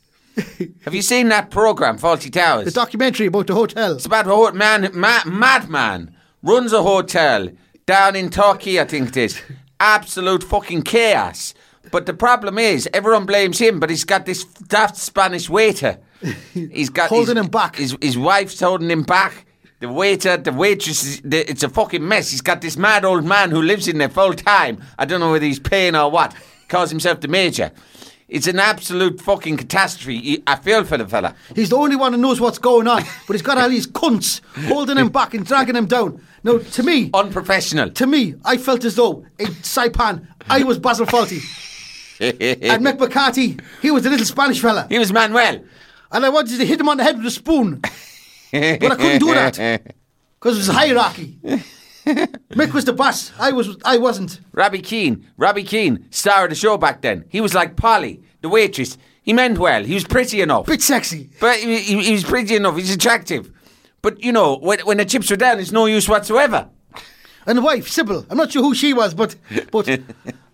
Have 0.85 0.95
you 0.95 1.03
seen 1.03 1.29
that 1.29 1.51
program, 1.51 1.99
Fawlty 1.99 2.31
Towers? 2.31 2.65
The 2.65 2.71
documentary 2.71 3.27
about 3.27 3.45
the 3.45 3.53
hotel. 3.53 3.93
It's 3.93 4.07
about 4.07 4.25
a 4.25 4.57
man, 4.57 4.89
ma- 4.93 5.23
madman 5.25 6.15
runs 6.41 6.73
a 6.73 6.81
hotel 6.81 7.49
down 7.85 8.15
in 8.15 8.31
Turkey, 8.31 8.79
I 8.79 8.85
think 8.85 9.09
it 9.09 9.17
is. 9.17 9.41
Absolute 9.79 10.43
fucking 10.43 10.81
chaos. 10.81 11.53
But 11.91 12.07
the 12.07 12.13
problem 12.13 12.57
is, 12.57 12.89
everyone 12.91 13.25
blames 13.27 13.59
him, 13.59 13.79
but 13.79 13.91
he's 13.91 14.03
got 14.03 14.25
this 14.25 14.45
daft 14.45 14.97
Spanish 14.97 15.47
waiter. 15.47 15.99
He's 16.53 16.89
got 16.89 17.07
Holding 17.07 17.37
his, 17.37 17.45
him 17.45 17.49
back. 17.49 17.77
His, 17.77 17.97
his 18.01 18.17
wife's 18.17 18.59
holding 18.59 18.91
him 18.91 19.03
back. 19.03 19.45
The 19.79 19.87
waiter, 19.87 20.35
the 20.35 20.51
waitress, 20.51 21.03
is, 21.05 21.21
the, 21.21 21.49
it's 21.49 21.63
a 21.63 21.69
fucking 21.69 22.05
mess. 22.05 22.31
He's 22.31 22.41
got 22.41 22.59
this 22.61 22.75
mad 22.75 23.05
old 23.05 23.23
man 23.23 23.49
who 23.49 23.61
lives 23.61 23.87
in 23.87 23.97
there 23.97 24.09
full 24.09 24.33
time. 24.33 24.83
I 24.97 25.05
don't 25.05 25.21
know 25.21 25.31
whether 25.31 25.45
he's 25.45 25.59
paying 25.59 25.95
or 25.95 26.11
what. 26.11 26.35
Calls 26.67 26.89
himself 26.89 27.21
the 27.21 27.29
major. 27.29 27.71
It's 28.27 28.45
an 28.45 28.59
absolute 28.59 29.21
fucking 29.21 29.57
catastrophe. 29.57 30.19
He- 30.19 30.43
I 30.45 30.57
feel 30.57 30.83
for 30.83 30.97
the 30.97 31.07
fella. 31.07 31.33
He's 31.55 31.69
the 31.69 31.77
only 31.77 31.95
one 31.95 32.11
who 32.13 32.19
knows 32.19 32.41
what's 32.41 32.59
going 32.59 32.87
on, 32.87 33.03
but 33.25 33.33
he's 33.33 33.41
got 33.41 33.57
all 33.57 33.69
these 33.69 33.87
cunts 33.87 34.41
holding 34.67 34.97
him 34.97 35.09
back 35.09 35.33
and 35.33 35.45
dragging 35.45 35.75
him 35.77 35.85
down. 35.87 36.21
Now, 36.43 36.57
to 36.59 36.83
me, 36.83 37.09
Unprofessional. 37.13 37.89
to 37.91 38.05
me, 38.05 38.35
I 38.45 38.57
felt 38.57 38.83
as 38.85 38.95
though 38.95 39.25
in 39.39 39.47
Saipan, 39.47 40.27
I 40.49 40.63
was 40.63 40.77
Basil 40.77 41.05
Fawlty. 41.05 41.39
and 42.19 42.85
Mick 42.85 42.99
McCarthy, 42.99 43.57
he 43.81 43.91
was 43.91 44.03
the 44.03 44.09
little 44.09 44.25
Spanish 44.25 44.59
fella. 44.61 44.87
he 44.89 44.99
was 44.99 45.11
Manuel. 45.13 45.61
And 46.11 46.25
I 46.25 46.29
wanted 46.29 46.57
to 46.59 46.65
hit 46.65 46.79
him 46.81 46.89
on 46.89 46.97
the 46.97 47.03
head 47.03 47.17
with 47.17 47.25
a 47.27 47.31
spoon. 47.31 47.81
But 48.51 48.91
I 48.91 48.95
couldn't 48.95 49.19
do 49.19 49.33
that. 49.33 49.93
Because 50.39 50.55
it 50.55 50.59
was 50.59 50.69
a 50.69 50.73
hierarchy. 50.73 51.37
Mick 52.05 52.73
was 52.73 52.85
the 52.85 52.93
boss. 52.93 53.31
I 53.39 53.51
was 53.51 53.77
I 53.85 53.97
wasn't. 53.97 54.39
Robbie 54.51 54.81
Keane, 54.81 55.27
Robbie 55.37 55.63
Keane, 55.63 56.05
star 56.11 56.45
of 56.45 56.49
the 56.49 56.55
show 56.55 56.77
back 56.77 57.01
then. 57.01 57.25
He 57.29 57.41
was 57.41 57.53
like 57.53 57.75
Polly, 57.75 58.21
the 58.41 58.49
waitress. 58.49 58.97
He 59.21 59.33
meant 59.33 59.59
well. 59.59 59.83
He 59.83 59.93
was 59.93 60.05
pretty 60.05 60.41
enough. 60.41 60.65
Bit 60.65 60.81
sexy. 60.81 61.29
But 61.39 61.59
he, 61.59 61.79
he, 61.79 62.03
he 62.03 62.11
was 62.13 62.23
pretty 62.23 62.55
enough. 62.55 62.77
He's 62.77 62.93
attractive. 62.93 63.51
But 64.01 64.23
you 64.23 64.31
know, 64.31 64.57
when, 64.57 64.79
when 64.81 64.97
the 64.97 65.05
chips 65.05 65.29
were 65.29 65.35
down, 65.35 65.59
it's 65.59 65.71
no 65.71 65.85
use 65.85 66.07
whatsoever. 66.07 66.69
And 67.45 67.57
the 67.57 67.61
wife, 67.61 67.87
Sybil, 67.87 68.25
I'm 68.29 68.37
not 68.37 68.51
sure 68.51 68.61
who 68.61 68.75
she 68.75 68.93
was, 68.93 69.13
but 69.13 69.35
but 69.71 69.87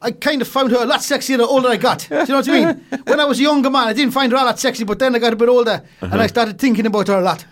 I 0.02 0.12
kind 0.12 0.42
of 0.42 0.48
found 0.48 0.72
her 0.72 0.78
a 0.78 0.86
lot 0.86 1.00
sexier 1.00 1.38
the 1.38 1.46
older 1.46 1.70
I 1.70 1.78
got. 1.78 2.08
Do 2.10 2.16
you 2.16 2.26
know 2.28 2.38
what 2.38 2.50
I 2.50 2.74
mean? 2.74 2.86
When 3.06 3.20
I 3.20 3.26
was 3.26 3.40
a 3.40 3.44
younger 3.44 3.70
man, 3.70 3.88
I 3.88 3.94
didn't 3.94 4.14
find 4.14 4.32
her 4.32 4.38
all 4.38 4.46
that 4.46 4.60
sexy, 4.60 4.84
but 4.84 5.00
then 5.00 5.16
I 5.16 5.20
got 5.20 5.34
a 5.34 5.36
bit 5.36 5.50
older 5.50 5.84
and 6.02 6.14
I 6.14 6.18
uh-huh. 6.18 6.28
started 6.28 6.60
thinking 6.60 6.86
about 6.86 7.08
her 7.08 7.20
a 7.20 7.22
lot. 7.22 7.46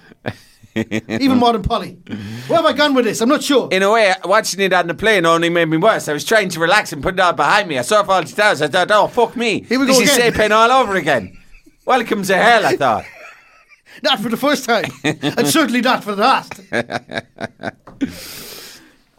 Even 0.75 1.37
more 1.37 1.53
than 1.53 1.61
Polly. 1.61 1.99
Where 2.47 2.57
have 2.57 2.65
I 2.65 2.73
gone 2.73 2.95
with 2.95 3.05
this? 3.05 3.21
I'm 3.21 3.29
not 3.29 3.43
sure. 3.43 3.69
In 3.71 3.83
a 3.83 3.91
way, 3.91 4.11
watching 4.25 4.59
it 4.59 4.73
on 4.73 4.87
the 4.87 4.95
plane 4.95 5.23
only 5.25 5.49
made 5.49 5.65
me 5.65 5.77
worse. 5.77 6.07
I 6.07 6.13
was 6.13 6.25
trying 6.25 6.49
to 6.49 6.59
relax 6.59 6.91
and 6.91 7.03
put 7.03 7.13
it 7.13 7.19
all 7.19 7.33
behind 7.33 7.69
me. 7.69 7.77
I 7.77 7.83
saw 7.83 8.03
Fawlty 8.03 8.35
Towers. 8.35 8.61
I 8.61 8.67
thought, 8.67 8.89
oh, 8.89 9.07
fuck 9.07 9.35
me. 9.35 9.61
Here 9.61 9.79
we 9.79 9.85
this 9.85 9.97
go 9.97 10.03
is 10.03 10.17
again. 10.17 10.33
Saipan 10.33 10.51
all 10.51 10.71
over 10.71 10.95
again. 10.95 11.37
Welcome 11.85 12.23
to 12.23 12.35
hell, 12.35 12.65
I 12.65 12.75
thought. 12.75 13.05
Not 14.03 14.19
for 14.19 14.29
the 14.29 14.37
first 14.37 14.65
time, 14.65 14.85
and 15.03 15.47
certainly 15.47 15.81
not 15.81 16.03
for 16.03 16.15
the 16.15 16.21
last. 16.23 16.59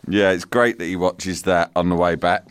Yeah, 0.07 0.33
it's 0.33 0.45
great 0.45 0.79
that 0.79 0.85
he 0.85 0.97
watches 0.97 1.43
that 1.43 1.71
on 1.75 1.89
the 1.89 1.95
way 1.97 2.15
back. 2.15 2.47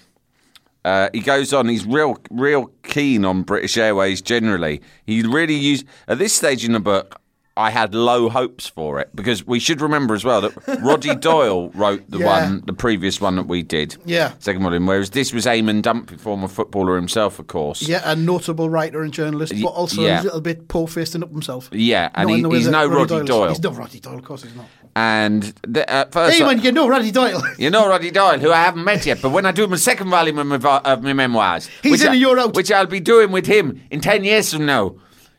Uh, 0.83 1.09
he 1.13 1.19
goes 1.19 1.53
on. 1.53 1.67
He's 1.69 1.85
real, 1.85 2.17
real 2.31 2.71
keen 2.83 3.25
on 3.25 3.43
British 3.43 3.77
Airways 3.77 4.21
generally. 4.21 4.81
He 5.05 5.21
really 5.21 5.53
used 5.53 5.85
at 6.07 6.17
this 6.17 6.33
stage 6.33 6.65
in 6.65 6.71
the 6.73 6.79
book. 6.79 7.21
I 7.55 7.69
had 7.69 7.93
low 7.93 8.29
hopes 8.29 8.67
for 8.67 8.99
it 8.99 9.09
because 9.15 9.45
we 9.45 9.59
should 9.59 9.79
remember 9.79 10.15
as 10.15 10.23
well 10.25 10.41
that 10.41 10.81
Roddy 10.81 11.13
Doyle 11.29 11.69
wrote 11.75 12.03
the 12.09 12.17
Yeah. 12.17 12.25
one, 12.49 12.63
the 12.65 12.73
previous 12.73 13.21
one 13.21 13.35
that 13.35 13.47
we 13.47 13.61
did, 13.61 13.95
Yeah. 14.05 14.31
second 14.39 14.63
volume. 14.63 14.87
Whereas 14.87 15.11
this 15.11 15.31
was 15.33 15.45
Eamon 15.45 15.83
Dunphy, 15.83 16.19
former 16.19 16.47
footballer 16.47 16.95
himself, 16.95 17.37
of 17.37 17.45
course. 17.47 17.83
Yeah, 17.83 18.01
a 18.05 18.15
notable 18.15 18.69
writer 18.71 19.03
and 19.03 19.13
journalist, 19.13 19.53
but 19.61 19.67
also 19.69 20.01
yeah. 20.01 20.21
a 20.21 20.23
little 20.23 20.41
bit 20.41 20.67
poor 20.67 20.87
faced 20.87 21.13
and 21.13 21.23
up 21.23 21.31
himself. 21.31 21.69
Yeah, 21.71 22.09
and 22.15 22.27
Not 22.27 22.33
he- 22.33 22.35
in 22.37 22.43
the 22.43 22.49
way 22.49 22.57
he's 22.57 22.67
no 22.67 22.87
Roddy 22.87 23.15
is. 23.15 23.25
Doyle. 23.25 23.49
He's 23.49 23.61
no 23.61 23.71
Roddy 23.71 23.99
Doyle, 23.99 24.17
of 24.17 24.23
course 24.23 24.43
he's 24.43 24.55
not. 24.55 24.65
And 24.95 25.43
the, 25.67 25.87
at 25.89 26.11
first, 26.11 26.41
I- 26.41 26.45
man, 26.55 26.63
you 26.63 26.71
know 26.71 26.87
Roddy 26.87 27.11
Doyle. 27.11 27.41
You 27.59 27.69
know 27.69 27.87
Roddy 27.87 28.09
Doyle, 28.09 28.39
who 28.39 28.51
I 28.51 28.63
haven't 28.63 28.83
met 28.83 29.05
yet, 29.05 29.21
but 29.21 29.29
when 29.29 29.45
I 29.45 29.51
do 29.51 29.67
my 29.67 29.75
second 29.77 30.09
volume 30.09 30.39
of 30.39 30.47
my, 30.63 30.77
of 30.79 31.03
my 31.03 31.13
memoirs, 31.13 31.69
He's 31.83 31.91
which 31.91 32.01
in 32.01 32.07
I, 32.09 32.13
a 32.13 32.17
year 32.17 32.37
out. 32.39 32.55
which 32.55 32.71
I'll 32.71 32.87
be 32.87 32.99
doing 32.99 33.31
with 33.31 33.45
him 33.45 33.81
in 33.91 34.01
ten 34.01 34.23
years 34.23 34.51
from 34.53 34.65
now, 34.65 34.95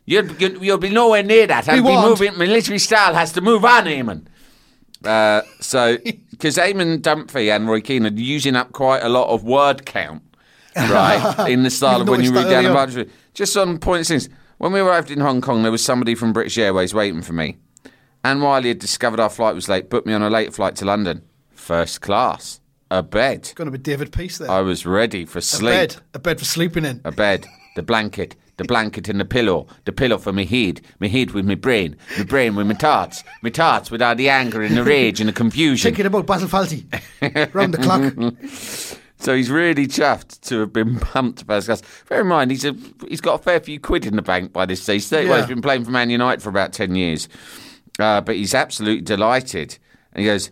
you'll, 0.06 0.30
you'll, 0.32 0.64
you'll 0.64 0.78
be 0.78 0.90
nowhere 0.90 1.22
near 1.22 1.46
that. 1.46 1.66
He 1.66 1.76
be 1.76 1.80
won't. 1.80 2.08
moving. 2.08 2.38
My 2.38 2.46
literary 2.46 2.78
style 2.78 3.14
has 3.14 3.32
to 3.32 3.40
move 3.40 3.64
on, 3.64 3.84
Eamon. 3.84 4.26
Uh, 5.04 5.42
so, 5.60 5.98
because 6.30 6.56
Eamon 6.56 7.00
Dunphy 7.00 7.54
and 7.54 7.68
Roy 7.68 7.80
Keane 7.80 8.06
are 8.06 8.10
using 8.10 8.56
up 8.56 8.72
quite 8.72 9.02
a 9.02 9.08
lot 9.08 9.28
of 9.28 9.44
word 9.44 9.84
count, 9.84 10.22
right, 10.76 11.48
in 11.48 11.62
the 11.62 11.70
style 11.70 12.00
of 12.00 12.08
when 12.08 12.22
you 12.22 12.32
read 12.32 12.50
down 12.50 12.64
the 12.64 12.72
budget. 12.72 13.10
Just 13.34 13.56
on 13.56 13.78
point 13.78 14.02
of 14.02 14.06
things, 14.06 14.28
when 14.58 14.72
we 14.72 14.80
arrived 14.80 15.10
in 15.10 15.20
Hong 15.20 15.40
Kong, 15.40 15.62
there 15.62 15.72
was 15.72 15.84
somebody 15.84 16.14
from 16.14 16.32
British 16.32 16.56
Airways 16.58 16.94
waiting 16.94 17.22
for 17.22 17.32
me. 17.32 17.56
And 18.22 18.40
while 18.40 18.62
he 18.62 18.68
had 18.68 18.78
discovered 18.78 19.20
our 19.20 19.28
flight 19.28 19.54
was 19.54 19.68
late, 19.68 19.90
booked 19.90 20.06
me 20.06 20.14
on 20.14 20.22
a 20.22 20.30
late 20.30 20.54
flight 20.54 20.76
to 20.76 20.86
London. 20.86 21.22
First 21.50 22.00
class. 22.00 22.60
A 22.90 23.02
bed. 23.02 23.52
Going 23.54 23.66
to 23.66 23.72
be 23.72 23.78
David 23.78 24.12
Peace 24.12 24.38
there. 24.38 24.50
I 24.50 24.60
was 24.60 24.86
ready 24.86 25.24
for 25.24 25.38
a 25.38 25.42
sleep. 25.42 25.72
bed, 25.72 25.96
a 26.14 26.18
bed 26.18 26.38
for 26.38 26.44
sleeping 26.44 26.84
in. 26.84 27.00
A 27.04 27.12
bed. 27.12 27.46
The 27.76 27.82
blanket. 27.82 28.36
The 28.56 28.64
blanket 28.64 29.08
and 29.08 29.18
the 29.18 29.24
pillow. 29.24 29.66
The 29.84 29.92
pillow 29.92 30.18
for 30.18 30.32
me 30.32 30.44
head. 30.44 30.80
Me 31.00 31.08
head 31.08 31.32
with 31.32 31.44
me 31.44 31.54
brain. 31.56 31.96
Me 32.18 32.24
brain 32.24 32.54
with 32.54 32.66
my 32.66 32.74
thoughts. 32.74 33.24
my 33.42 33.50
thoughts 33.50 33.90
with 33.90 34.00
all 34.00 34.14
the 34.14 34.28
anger 34.28 34.62
and 34.62 34.76
the 34.76 34.84
rage 34.84 35.20
and 35.20 35.28
the 35.28 35.32
confusion. 35.32 35.88
Thinking 35.88 36.06
about 36.06 36.26
Basil 36.26 36.48
Fawlty 36.48 36.84
round 37.54 37.74
the 37.74 37.78
clock. 37.78 39.00
So 39.16 39.34
he's 39.34 39.50
really 39.50 39.86
chuffed 39.86 40.42
to 40.48 40.60
have 40.60 40.72
been 40.74 40.98
pumped 41.00 41.46
by 41.46 41.58
Gus. 41.60 41.82
Bear 42.10 42.20
in 42.20 42.26
mind, 42.26 42.50
he's 42.50 42.66
a, 42.66 42.76
he's 43.08 43.22
got 43.22 43.40
a 43.40 43.42
fair 43.42 43.58
few 43.58 43.80
quid 43.80 44.04
in 44.04 44.16
the 44.16 44.22
bank 44.22 44.52
by 44.52 44.66
this 44.66 44.82
stage. 44.82 45.10
Well, 45.10 45.38
he's 45.38 45.46
been 45.46 45.62
playing 45.62 45.86
for 45.86 45.90
Man 45.90 46.10
United 46.10 46.42
for 46.42 46.50
about 46.50 46.74
10 46.74 46.94
years. 46.94 47.26
Uh, 47.98 48.20
but 48.20 48.36
he's 48.36 48.54
absolutely 48.54 49.00
delighted. 49.00 49.78
And 50.12 50.20
he 50.20 50.26
goes, 50.26 50.50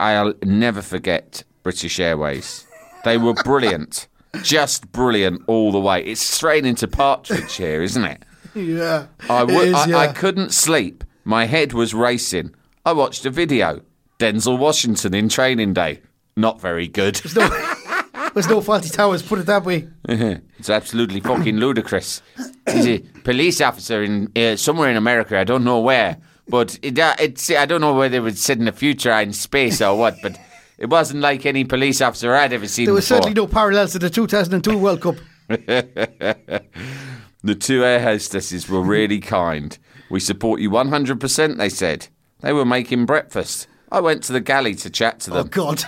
I'll 0.00 0.34
never 0.42 0.82
forget 0.82 1.44
British 1.62 2.00
Airways. 2.00 2.66
They 3.04 3.18
were 3.18 3.34
brilliant. 3.34 4.08
Just 4.42 4.92
brilliant 4.92 5.42
all 5.46 5.72
the 5.72 5.80
way. 5.80 6.04
It's 6.04 6.22
straight 6.22 6.66
into 6.66 6.86
Partridge 6.86 7.56
here, 7.56 7.82
isn't 7.82 8.04
it? 8.04 8.24
Yeah, 8.54 9.06
I, 9.28 9.42
it 9.42 9.46
w- 9.46 9.74
I, 9.74 9.86
yeah. 9.86 9.96
I 9.96 10.08
couldn't 10.08 10.52
sleep. 10.52 11.04
My 11.24 11.46
head 11.46 11.72
was 11.72 11.94
racing. 11.94 12.54
I 12.84 12.92
watched 12.92 13.24
a 13.26 13.30
video. 13.30 13.82
Denzel 14.18 14.58
Washington 14.58 15.14
in 15.14 15.28
training 15.28 15.74
day. 15.74 16.00
Not 16.36 16.60
very 16.60 16.88
good. 16.88 17.16
There's 17.16 18.48
no 18.48 18.60
Fawlty 18.60 18.92
Towers. 18.92 19.22
Put 19.22 19.40
it 19.40 19.46
that 19.46 19.64
way. 19.64 19.88
it's 20.08 20.70
absolutely 20.70 21.20
fucking 21.20 21.56
ludicrous. 21.56 22.22
He's 22.70 22.86
a 22.86 22.98
police 23.24 23.60
officer 23.60 24.02
in 24.02 24.30
uh, 24.36 24.56
somewhere 24.56 24.90
in 24.90 24.96
America. 24.96 25.38
I 25.38 25.44
don't 25.44 25.64
know 25.64 25.80
where, 25.80 26.18
but 26.48 26.78
it, 26.82 26.98
uh, 26.98 27.14
it's 27.18 27.50
I 27.50 27.66
don't 27.66 27.80
know 27.80 27.94
whether 27.94 28.18
it 28.18 28.20
was 28.20 28.40
set 28.40 28.58
in 28.58 28.66
the 28.66 28.72
future 28.72 29.10
in 29.12 29.32
space 29.32 29.80
or 29.80 29.96
what. 29.98 30.16
But 30.22 30.38
it 30.78 30.88
wasn't 30.88 31.20
like 31.20 31.44
any 31.44 31.64
police 31.64 32.00
officer 32.00 32.34
I'd 32.34 32.52
ever 32.52 32.68
seen 32.68 32.86
There 32.86 32.94
was 32.94 33.04
before. 33.04 33.22
certainly 33.22 33.34
no 33.34 33.46
parallels 33.46 33.92
to 33.92 33.98
the 33.98 34.10
2002 34.10 34.78
World 34.78 35.00
Cup. 35.00 35.16
The 37.42 37.54
two 37.54 37.84
air 37.84 38.00
hostesses 38.00 38.68
were 38.68 38.82
really 38.82 39.20
kind. 39.38 39.78
We 40.10 40.20
support 40.20 40.60
you 40.60 40.70
100%, 40.70 41.56
they 41.56 41.68
said. 41.68 42.08
They 42.40 42.52
were 42.52 42.64
making 42.64 43.06
breakfast. 43.06 43.68
I 43.90 44.00
went 44.00 44.22
to 44.24 44.32
the 44.32 44.40
galley 44.40 44.74
to 44.76 44.90
chat 44.90 45.20
to 45.20 45.30
oh, 45.30 45.34
them. 45.34 45.46
Oh. 45.46 45.48
God! 45.48 45.82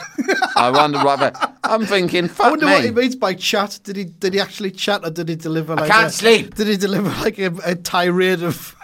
I 0.56 0.70
wonder 0.70 0.98
what. 1.04 1.58
I'm 1.64 1.84
thinking, 1.84 2.28
fuck 2.28 2.46
I 2.46 2.50
wonder 2.50 2.66
me. 2.66 2.72
what 2.72 2.84
he 2.84 2.90
means 2.92 3.14
by 3.14 3.34
chat. 3.34 3.78
Did 3.84 3.96
he 3.96 4.04
did 4.04 4.32
he 4.32 4.40
actually 4.40 4.70
chat 4.70 5.04
or 5.04 5.10
did 5.10 5.28
he 5.28 5.36
deliver? 5.36 5.76
Like 5.76 5.90
can't 5.90 6.06
a, 6.06 6.10
sleep. 6.10 6.54
Did 6.54 6.68
he 6.68 6.78
deliver 6.78 7.10
like 7.22 7.38
a, 7.38 7.52
a 7.62 7.74
tirade 7.74 8.42
of 8.42 8.74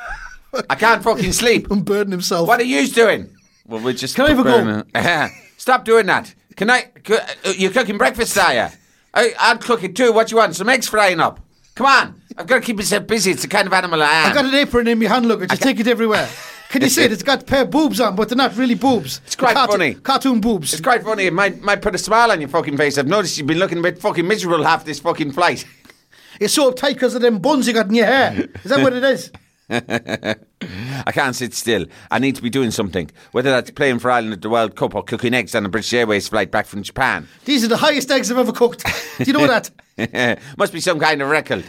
I 0.69 0.75
can't 0.75 1.03
fucking 1.03 1.33
sleep. 1.33 1.71
unburden 1.71 2.13
himself? 2.13 2.47
What 2.47 2.61
are 2.61 2.65
you 2.65 2.87
doing? 2.89 3.35
Well, 3.67 3.83
we're 3.83 3.95
just. 3.95 4.17
Can 4.17 4.27
I 4.27 4.35
have 4.35 4.39
a 4.41 4.85
go? 4.93 5.33
Stop 5.57 5.85
doing 5.85 6.07
that. 6.07 6.35
Can 6.57 6.71
I? 6.71 6.91
uh, 7.11 7.53
You're 7.57 7.73
cooking 7.73 7.99
breakfast, 7.99 8.37
are 8.39 8.55
you? 8.55 8.67
I, 9.15 9.35
I'll 9.39 9.59
cook 9.59 9.83
it 9.83 9.97
too. 9.97 10.13
What 10.13 10.29
do 10.29 10.33
you 10.33 10.37
want? 10.39 10.55
Some 10.57 10.69
eggs 10.69 10.89
frying 10.89 11.21
up. 11.21 11.41
Come 11.75 11.87
on. 11.87 12.21
I've 12.39 12.47
got 12.47 12.57
to 12.57 12.61
keep 12.61 12.77
myself 12.77 13.07
busy. 13.07 13.31
It's 13.31 13.43
the 13.43 13.49
kind 13.49 13.67
of 13.67 13.73
animal 13.73 14.03
I 14.03 14.07
am. 14.13 14.27
I've 14.29 14.35
got 14.35 14.45
an 14.45 14.55
apron 14.55 14.89
in 14.89 14.99
my 14.99 15.07
hand 15.07 15.27
luggage. 15.27 15.51
Just 15.51 15.63
take 15.63 15.81
it 15.81 15.87
everywhere. 15.87 16.29
Can 16.69 16.83
you 16.83 16.89
see 16.91 17.05
it? 17.05 17.13
It's 17.13 17.23
got 17.23 17.43
a 17.43 17.45
pair 17.47 17.63
of 17.63 17.71
boobs 17.71 18.01
on, 18.01 18.15
but 18.17 18.29
they're 18.29 18.37
not 18.37 18.57
really 18.57 18.75
boobs. 18.75 19.21
It's 19.27 19.37
quite 19.37 19.55
funny. 19.55 19.95
Cartoon 19.95 20.41
boobs. 20.41 20.73
It's 20.73 20.83
quite 20.83 21.03
funny. 21.03 21.25
It 21.27 21.33
might, 21.33 21.61
might 21.63 21.81
put 21.83 21.95
a 21.95 21.99
smile 21.99 22.31
on 22.31 22.41
your 22.41 22.49
fucking 22.51 22.77
face. 22.77 22.99
I've 22.99 23.07
noticed 23.07 23.39
you've 23.39 23.47
been 23.47 23.59
looking 23.59 23.79
a 23.79 23.83
bit 23.83 23.99
fucking 23.99 24.27
miserable 24.27 24.65
half 24.65 24.85
this 24.85 25.01
fucking 25.01 25.33
flight. 25.33 25.65
It's 26.41 26.53
so 26.55 26.71
uptight 26.71 26.95
because 26.95 27.15
of 27.15 27.23
them 27.23 27.39
buns 27.39 27.67
you 27.67 27.73
got 27.73 27.87
in 27.87 27.95
your 27.95 28.07
hair. 28.07 28.49
Is 28.63 28.71
that 28.71 28.81
what 28.83 28.93
it 28.93 29.05
is? 29.05 29.31
I 29.71 31.13
can't 31.13 31.35
sit 31.35 31.55
still. 31.55 31.87
I 32.11 32.19
need 32.19 32.37
to 32.37 32.43
be 32.43 32.51
doing 32.51 32.71
something. 32.71 33.11
Whether 33.33 33.51
that's 33.51 33.71
playing 33.73 33.99
for 33.99 34.11
Ireland 34.11 34.35
at 34.35 34.43
the 34.43 34.51
World 34.51 34.77
Cup 34.77 34.95
or 34.95 35.03
cooking 35.03 35.35
eggs 35.35 35.55
on 35.55 35.67
a 35.67 35.69
British 35.69 35.93
Airways 35.93 36.29
flight 36.29 36.51
back 36.51 36.67
from 36.67 36.83
Japan. 36.83 37.29
These 37.45 37.65
are 37.65 37.69
the 37.69 37.77
highest 37.77 38.11
eggs 38.11 38.31
I've 38.31 38.39
ever 38.39 38.53
cooked. 38.53 38.85
Do 39.19 39.25
you 39.25 39.33
know 39.33 39.47
that? 39.97 40.39
Must 40.57 40.73
be 40.73 40.81
some 40.81 41.01
kind 41.01 41.21
of 41.21 41.29
record. 41.29 41.65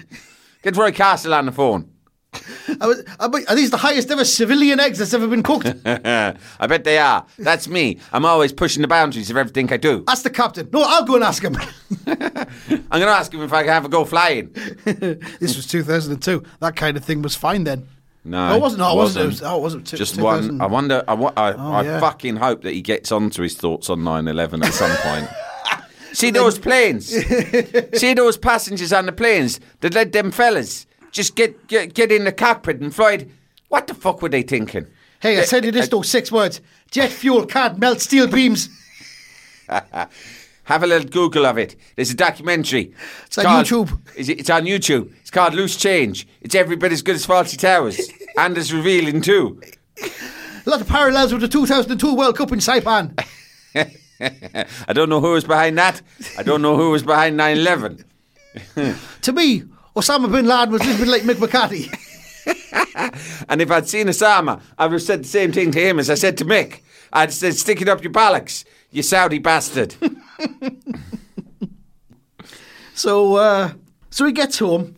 Get 0.61 0.75
Roy 0.77 0.91
Castle 0.91 1.33
on 1.33 1.47
the 1.47 1.51
phone. 1.51 1.91
I 2.81 2.87
was, 2.87 3.03
I, 3.19 3.25
are 3.25 3.55
these 3.55 3.71
the 3.71 3.77
highest 3.77 4.11
ever 4.11 4.25
civilian 4.25 4.79
eggs 4.79 4.99
that's 4.99 5.13
ever 5.13 5.27
been 5.27 5.43
cooked? 5.43 5.67
I 5.85 6.67
bet 6.67 6.83
they 6.83 6.97
are. 6.97 7.25
That's 7.39 7.67
me. 7.67 7.99
I'm 8.11 8.25
always 8.25 8.51
pushing 8.53 8.81
the 8.81 8.87
boundaries 8.87 9.29
of 9.29 9.37
everything 9.37 9.71
I 9.71 9.77
do. 9.77 10.03
Ask 10.07 10.23
the 10.23 10.29
captain. 10.29 10.69
No, 10.71 10.83
I'll 10.85 11.05
go 11.05 11.15
and 11.15 11.23
ask 11.23 11.43
him. 11.43 11.55
I'm 12.07 12.15
going 12.15 12.83
to 12.91 13.07
ask 13.07 13.33
him 13.33 13.41
if 13.41 13.53
I 13.53 13.63
can 13.63 13.71
have 13.71 13.85
a 13.85 13.89
go 13.89 14.05
flying. 14.05 14.51
this 14.83 15.55
was 15.55 15.67
2002. 15.67 16.43
That 16.59 16.75
kind 16.75 16.97
of 16.97 17.03
thing 17.05 17.21
was 17.21 17.35
fine 17.35 17.63
then. 17.63 17.87
No, 18.23 18.49
No, 18.49 18.55
it 18.55 18.61
wasn't. 18.61 18.79
No, 18.79 18.91
it 18.91 18.95
wasn't. 18.97 19.23
It 19.23 19.27
wasn't. 19.27 19.43
was, 19.43 19.43
oh, 19.43 19.57
it 19.57 19.61
wasn't. 19.61 19.87
Two- 19.87 19.97
Just 19.97 20.15
2000. 20.15 20.57
one. 20.57 20.61
I 20.61 20.65
wonder. 20.71 21.03
I, 21.07 21.13
I, 21.13 21.53
oh, 21.53 21.71
I 21.71 21.81
yeah. 21.83 21.99
fucking 21.99 22.35
hope 22.35 22.63
that 22.63 22.73
he 22.73 22.81
gets 22.81 23.11
onto 23.11 23.41
his 23.41 23.55
thoughts 23.55 23.89
on 23.89 23.99
9/11 24.01 24.65
at 24.65 24.73
some 24.73 24.91
point. 24.97 25.29
See 26.13 26.31
those 26.31 26.57
planes? 26.57 27.07
See 27.07 28.13
those 28.15 28.37
passengers 28.37 28.91
on 28.91 29.05
the 29.05 29.11
planes 29.11 29.59
that 29.81 29.93
led 29.93 30.11
them 30.13 30.31
fellas 30.31 30.87
just 31.11 31.35
get, 31.35 31.67
get 31.67 31.93
get 31.93 32.11
in 32.11 32.23
the 32.25 32.31
cockpit 32.31 32.79
and 32.81 32.93
fly? 32.93 33.13
it? 33.13 33.29
What 33.69 33.87
the 33.87 33.93
fuck 33.93 34.21
were 34.21 34.29
they 34.29 34.43
thinking? 34.43 34.87
Hey, 35.19 35.39
I 35.39 35.43
said 35.43 35.65
you 35.65 35.71
this, 35.71 35.87
though, 35.89 36.03
six 36.03 36.31
words. 36.31 36.61
Jet 36.91 37.11
fuel 37.11 37.45
can't 37.45 37.79
melt 37.79 38.01
steel 38.01 38.27
beams. 38.27 38.69
Have 39.67 40.83
a 40.83 40.87
little 40.87 41.07
Google 41.07 41.45
of 41.45 41.57
it. 41.57 41.75
There's 41.95 42.11
a 42.11 42.15
documentary. 42.15 42.93
It's, 43.25 43.37
on 43.37 43.45
called- 43.45 43.65
YouTube. 43.65 43.99
It's 44.15 44.49
on 44.49 44.65
YouTube. 44.65 45.13
It's 45.21 45.31
called 45.31 45.53
Loose 45.53 45.77
Change. 45.77 46.27
It's 46.41 46.55
every 46.55 46.75
bit 46.75 46.91
as 46.91 47.01
good 47.01 47.15
as 47.15 47.25
Fawlty 47.25 47.57
Towers. 47.57 47.99
and 48.37 48.57
it's 48.57 48.71
revealing 48.71 49.21
too. 49.21 49.61
A 50.03 50.69
lot 50.69 50.81
of 50.81 50.87
parallels 50.87 51.31
with 51.31 51.41
the 51.41 51.47
2002 51.47 52.13
World 52.13 52.37
Cup 52.37 52.51
in 52.51 52.59
Saipan. 52.59 53.17
I 54.89 54.93
don't 54.93 55.09
know 55.09 55.21
who 55.21 55.31
was 55.31 55.45
behind 55.45 55.77
that. 55.77 56.01
I 56.37 56.43
don't 56.43 56.61
know 56.61 56.75
who 56.75 56.91
was 56.91 57.03
behind 57.03 57.37
9 57.37 57.57
11. 57.57 58.03
to 59.21 59.31
me, 59.31 59.63
Osama 59.97 60.31
bin 60.31 60.45
Laden 60.45 60.71
was 60.71 60.81
a 60.81 60.85
little 60.85 61.05
bit 61.05 61.07
like 61.07 61.23
Mick 61.23 61.39
McCarthy. 61.39 61.89
And 63.49 63.61
if 63.61 63.69
I'd 63.69 63.87
seen 63.87 64.07
Osama, 64.07 64.61
I 64.77 64.85
would 64.85 64.93
have 64.93 65.01
said 65.01 65.23
the 65.23 65.27
same 65.27 65.51
thing 65.51 65.71
to 65.71 65.79
him 65.79 65.99
as 65.99 66.09
I 66.09 66.15
said 66.15 66.37
to 66.37 66.45
Mick. 66.45 66.81
I'd 67.13 67.31
said, 67.31 67.55
stick 67.55 67.81
it 67.81 67.89
up 67.89 68.03
your 68.03 68.11
bollocks, 68.11 68.63
you 68.89 69.03
Saudi 69.03 69.39
bastard. 69.39 69.95
So, 72.97 73.35
uh, 73.35 73.73
so 74.09 74.25
he 74.25 74.31
gets 74.31 74.57
home. 74.57 74.95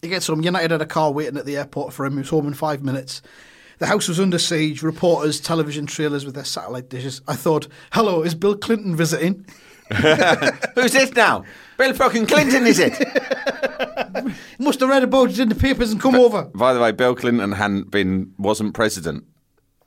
He 0.00 0.08
gets 0.08 0.26
home. 0.26 0.42
United 0.42 0.70
had 0.70 0.80
a 0.80 0.86
car 0.86 1.12
waiting 1.12 1.36
at 1.36 1.44
the 1.44 1.58
airport 1.58 1.92
for 1.92 2.06
him. 2.06 2.14
He 2.14 2.20
was 2.20 2.30
home 2.30 2.46
in 2.46 2.54
five 2.54 2.82
minutes. 2.82 3.20
The 3.78 3.84
house 3.86 4.08
was 4.08 4.18
under 4.18 4.38
siege. 4.38 4.82
Reporters, 4.82 5.38
television 5.38 5.84
trailers 5.84 6.24
with 6.24 6.34
their 6.34 6.46
satellite 6.46 6.88
dishes. 6.88 7.20
I 7.28 7.36
thought, 7.36 7.68
hello, 7.92 8.22
is 8.22 8.34
Bill 8.34 8.56
Clinton 8.56 8.96
visiting? 8.96 9.44
Who's 10.74 10.92
this 10.92 11.12
now? 11.14 11.44
Bill 11.76 11.94
fucking 11.94 12.26
Clinton, 12.26 12.66
is 12.66 12.78
it? 12.78 12.92
Must 14.58 14.80
have 14.80 14.88
read 14.88 15.02
about 15.02 15.30
it 15.30 15.38
in 15.38 15.48
the 15.48 15.54
papers 15.54 15.90
and 15.92 16.00
come 16.00 16.14
over. 16.14 16.44
By 16.54 16.72
the 16.74 16.80
way, 16.80 16.92
Bill 16.92 17.14
Clinton 17.14 17.52
hadn't 17.52 17.90
been, 17.90 18.32
wasn't 18.38 18.74
president. 18.74 19.24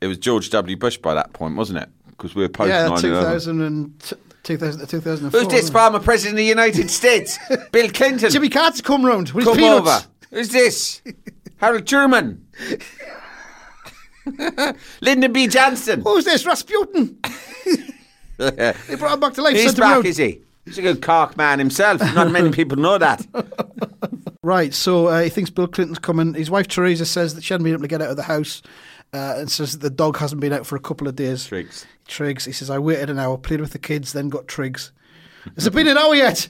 It 0.02 0.08
was 0.08 0.18
George 0.18 0.50
W. 0.50 0.76
Bush 0.78 0.98
by 0.98 1.14
that 1.14 1.34
point, 1.34 1.56
wasn't 1.56 1.80
it? 1.80 1.90
Because 2.08 2.36
we 2.36 2.42
were 2.44 2.50
post 2.50 2.70
Yeah, 2.70 2.88
9 2.88 2.98
2000 2.98 3.62
and, 3.62 4.00
t- 4.00 4.16
2000, 4.44 4.88
2004. 4.88 5.40
Who's 5.40 5.50
this 5.52 5.70
former 5.70 6.00
president 6.00 6.34
of 6.34 6.38
the 6.38 6.44
United 6.46 6.90
States? 6.90 7.38
Bill 7.72 7.90
Clinton. 7.90 8.30
Jimmy 8.30 8.50
Carter 8.50 8.82
come 8.84 9.06
round 9.06 9.32
with 9.32 9.46
Come 9.46 9.64
over. 9.64 10.04
Who's 10.32 10.50
this? 10.50 11.02
Harold 11.58 11.88
Truman. 11.88 12.46
Lyndon 15.02 15.32
B. 15.32 15.48
Johnson. 15.48 16.02
Who's 16.02 16.26
this? 16.26 16.46
Rasputin. 16.46 17.20
they 18.38 18.96
brought 18.98 19.14
him 19.14 19.20
back 19.20 19.34
to 19.36 19.42
life. 19.42 19.56
He's 19.56 19.76
back, 19.76 20.04
is 20.04 20.18
he? 20.18 20.42
He's 20.66 20.78
a 20.80 20.82
good 20.82 21.02
cock 21.02 21.38
man 21.38 21.60
himself. 21.60 22.02
Not 22.14 22.32
many 22.32 22.52
people 22.52 22.78
know 22.78 22.98
that. 22.98 23.26
Right, 24.46 24.76
so 24.76 25.08
uh, 25.08 25.24
he 25.24 25.30
thinks 25.30 25.50
Bill 25.50 25.68
Clinton's 25.68 25.98
coming. 25.98 26.36
His 26.36 26.52
wife 26.52 26.68
Teresa 26.68 27.04
says 27.08 27.34
that 27.34 27.44
she 27.44 27.52
hadn't 27.52 27.64
been 27.64 27.74
able 27.74 27.82
to 27.82 27.88
get 27.88 28.00
out 28.00 28.12
of 28.12 28.16
the 28.16 28.22
house 28.22 28.62
uh, 29.12 29.34
and 29.38 29.50
says 29.50 29.72
that 29.72 29.80
the 29.80 29.90
dog 29.90 30.18
hasn't 30.18 30.40
been 30.40 30.54
out 30.54 30.68
for 30.68 30.76
a 30.76 30.80
couple 30.80 31.08
of 31.08 31.16
days. 31.16 31.48
Triggs. 31.48 31.88
Triggs. 32.08 32.46
He 32.46 32.52
says, 32.52 32.70
I 32.70 32.78
waited 32.78 33.10
an 33.10 33.18
hour, 33.18 33.40
played 33.40 33.60
with 33.60 33.72
the 33.72 33.80
kids, 33.80 34.14
then 34.14 34.30
got 34.30 34.48
Triggs. 34.48 34.92
Has 35.56 35.66
it 35.66 35.74
been 35.74 35.88
an 35.88 35.98
hour 35.98 36.14
yet? 36.14 36.48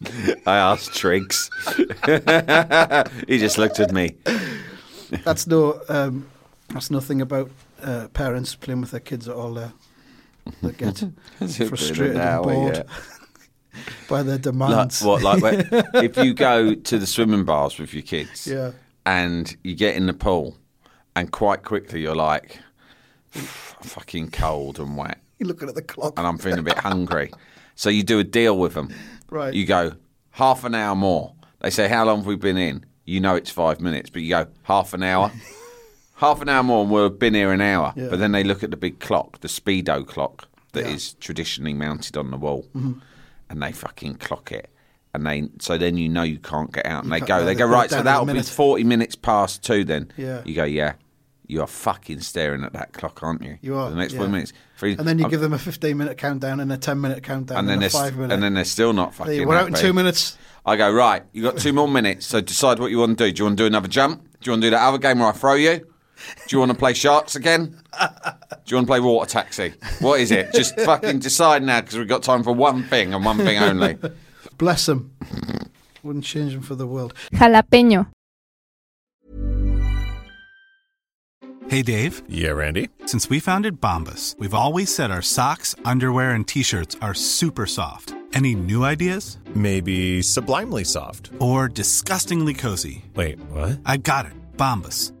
I 0.44 0.56
asked 0.56 0.92
Triggs. 0.92 1.50
he 3.28 3.38
just 3.38 3.58
looked 3.58 3.78
at 3.78 3.92
me. 3.92 4.16
That's 5.22 5.46
no. 5.46 5.80
Um, 5.88 6.28
that's 6.70 6.90
nothing 6.90 7.20
about 7.20 7.52
uh, 7.80 8.08
parents 8.08 8.56
playing 8.56 8.80
with 8.80 8.90
their 8.90 8.98
kids 8.98 9.28
at 9.28 9.36
all. 9.36 9.54
There, 9.54 9.72
that 10.62 10.78
get 10.78 11.04
Has 11.38 11.54
it 11.54 11.58
been 11.58 11.68
frustrated 11.68 12.16
and 12.16 12.42
bored 12.42 12.86
by 14.08 14.22
their 14.22 14.34
Like, 14.36 14.42
demands. 14.42 15.02
what, 15.02 15.22
like 15.22 15.66
if 15.94 16.16
you 16.16 16.34
go 16.34 16.74
to 16.74 16.98
the 16.98 17.06
swimming 17.06 17.44
baths 17.44 17.78
with 17.78 17.92
your 17.94 18.02
kids 18.02 18.46
Yeah. 18.46 18.72
and 19.06 19.56
you 19.62 19.74
get 19.74 19.96
in 19.96 20.06
the 20.06 20.12
pool 20.14 20.56
and 21.16 21.30
quite 21.30 21.62
quickly 21.62 22.00
you're 22.02 22.14
like, 22.16 22.58
fucking 23.30 24.30
cold 24.30 24.78
and 24.78 24.96
wet 24.96 25.18
You're 25.38 25.48
looking 25.48 25.68
at 25.68 25.74
the 25.74 25.82
clock. 25.82 26.18
and 26.18 26.26
I'm 26.26 26.38
feeling 26.38 26.58
a 26.58 26.62
bit 26.62 26.78
hungry. 26.78 27.32
So 27.74 27.88
you 27.90 28.02
do 28.02 28.18
a 28.18 28.24
deal 28.24 28.58
with 28.58 28.74
them. 28.74 28.92
Right. 29.30 29.54
You 29.54 29.64
go, 29.66 29.92
half 30.32 30.64
an 30.64 30.74
hour 30.74 30.94
more. 30.94 31.34
They 31.60 31.70
say, 31.70 31.88
how 31.88 32.04
long 32.04 32.18
have 32.18 32.26
we 32.26 32.36
been 32.36 32.56
in? 32.56 32.84
You 33.04 33.20
know 33.20 33.34
it's 33.36 33.50
five 33.50 33.80
minutes, 33.80 34.10
but 34.10 34.22
you 34.22 34.30
go, 34.30 34.46
half 34.64 34.92
an 34.94 35.02
hour. 35.02 35.30
half 36.16 36.42
an 36.42 36.48
hour 36.48 36.62
more 36.62 36.82
and 36.82 36.90
we've 36.90 37.18
been 37.18 37.34
here 37.34 37.52
an 37.52 37.60
hour. 37.60 37.92
Yeah. 37.96 38.08
But 38.10 38.18
then 38.18 38.32
they 38.32 38.44
look 38.44 38.62
at 38.62 38.70
the 38.70 38.76
big 38.76 39.00
clock, 39.00 39.40
the 39.40 39.48
speedo 39.48 40.06
clock 40.06 40.48
that 40.72 40.86
is 40.86 41.14
Yeah. 41.14 41.24
traditionally 41.24 41.74
mounted 41.74 42.16
on 42.16 42.30
the 42.30 42.36
wall, 42.36 42.66
Mm-hmm. 42.74 42.98
And 43.50 43.62
they 43.62 43.72
fucking 43.72 44.14
clock 44.14 44.52
it. 44.52 44.70
And 45.12 45.26
they, 45.26 45.48
so 45.58 45.76
then 45.76 45.96
you 45.98 46.08
know 46.08 46.22
you 46.22 46.38
can't 46.38 46.72
get 46.72 46.86
out. 46.86 47.02
And 47.04 47.12
You 47.12 47.18
they 47.20 47.26
go, 47.26 47.44
they 47.44 47.54
go, 47.56 47.66
right, 47.66 47.90
so 47.90 47.96
down 47.96 48.04
to 48.04 48.10
a 48.10 48.24
that'll 48.26 48.34
be 48.34 48.42
40 48.42 48.84
minutes 48.84 49.16
past 49.16 49.62
two 49.64 49.84
then. 49.84 50.10
Yeah. 50.16 50.40
You 50.44 50.54
go, 50.54 50.64
yeah. 50.64 50.94
You 51.48 51.62
are 51.62 51.66
fucking 51.66 52.20
staring 52.20 52.62
at 52.62 52.74
that 52.74 52.92
clock, 52.92 53.20
aren't 53.24 53.42
you? 53.42 53.58
You 53.60 53.74
are, 53.76 53.88
For 53.88 53.90
the 53.90 53.96
next 54.00 54.12
yeah. 54.12 54.18
40 54.20 54.32
minutes. 54.32 54.52
Three- 54.78 54.92
and 54.96 55.00
then 55.08 55.18
you 55.18 55.24
I'm- 55.24 55.30
give 55.32 55.40
them 55.40 55.52
a 55.52 55.58
15 55.58 55.96
minute 55.98 56.16
countdown 56.16 56.60
and 56.60 56.72
a 56.72 56.76
10 56.76 57.00
minute 57.00 57.24
countdown 57.24 57.58
and 57.58 57.68
and, 57.68 57.82
then 57.82 57.88
a 57.88 57.90
they're, 57.90 58.00
5 58.00 58.16
minute. 58.16 58.32
and 58.34 58.42
then 58.42 58.54
they're 58.54 58.64
still 58.64 58.92
not 58.92 59.12
fucking 59.14 59.48
we're 59.48 59.56
out 59.56 59.66
in 59.66 59.74
two 59.74 59.92
minutes. 59.92 60.38
I 60.64 60.76
go, 60.76 60.92
right, 60.92 61.24
you 61.32 61.42
got 61.42 61.58
two 61.58 61.72
more 61.72 61.88
minutes, 61.88 62.26
so 62.26 62.40
decide 62.40 62.78
what 62.78 62.92
you 62.92 62.98
want 62.98 63.18
to 63.18 63.24
do. 63.26 63.32
Do 63.32 63.40
you 63.40 63.44
want 63.46 63.56
to 63.56 63.62
do 63.64 63.66
another 63.66 63.88
jump? 63.88 64.22
Do 64.40 64.48
you 64.48 64.52
want 64.52 64.62
to 64.62 64.66
do 64.66 64.70
that 64.70 64.82
other 64.86 64.98
game 64.98 65.18
where 65.18 65.28
I 65.28 65.32
throw 65.32 65.54
you? 65.54 65.86
Do 66.46 66.56
you 66.56 66.60
want 66.60 66.72
to 66.72 66.76
play 66.78 66.92
sharks 66.94 67.34
again? 67.36 67.76
Do 67.98 68.06
you 68.66 68.76
want 68.76 68.86
to 68.86 68.90
play 68.90 69.00
water 69.00 69.28
taxi? 69.30 69.74
What 70.00 70.20
is 70.20 70.30
it? 70.30 70.52
Just 70.52 70.78
fucking 70.80 71.18
decide 71.20 71.62
now 71.62 71.80
because 71.80 71.98
we've 71.98 72.08
got 72.08 72.22
time 72.22 72.42
for 72.42 72.52
one 72.52 72.82
thing 72.84 73.14
and 73.14 73.24
one 73.24 73.38
thing 73.38 73.58
only. 73.58 73.98
Bless 74.58 74.86
them. 74.86 75.14
Wouldn't 76.02 76.24
change 76.24 76.52
them 76.52 76.62
for 76.62 76.74
the 76.74 76.86
world. 76.86 77.14
Jalapeño. 77.32 78.06
Hey 81.68 81.82
Dave, 81.82 82.22
Yeah, 82.28 82.50
Randy. 82.50 82.88
since 83.06 83.30
we 83.30 83.38
founded 83.38 83.80
Bombas, 83.80 84.36
we've 84.40 84.54
always 84.54 84.92
said 84.92 85.12
our 85.12 85.22
socks, 85.22 85.76
underwear, 85.84 86.30
and 86.32 86.46
t 86.46 86.64
shirts 86.64 86.96
are 87.00 87.14
super 87.14 87.64
soft. 87.64 88.12
Any 88.32 88.54
new 88.56 88.84
ideas? 88.84 89.38
Maybe 89.54 90.20
sublimely 90.22 90.82
soft. 90.84 91.30
Or 91.38 91.68
disgustingly 91.68 92.54
cozy? 92.54 93.04
Wait, 93.14 93.38
what? 93.50 93.78
I 93.86 93.96
got 93.98 94.26
it. 94.26 94.32
Bombas. 94.56 95.12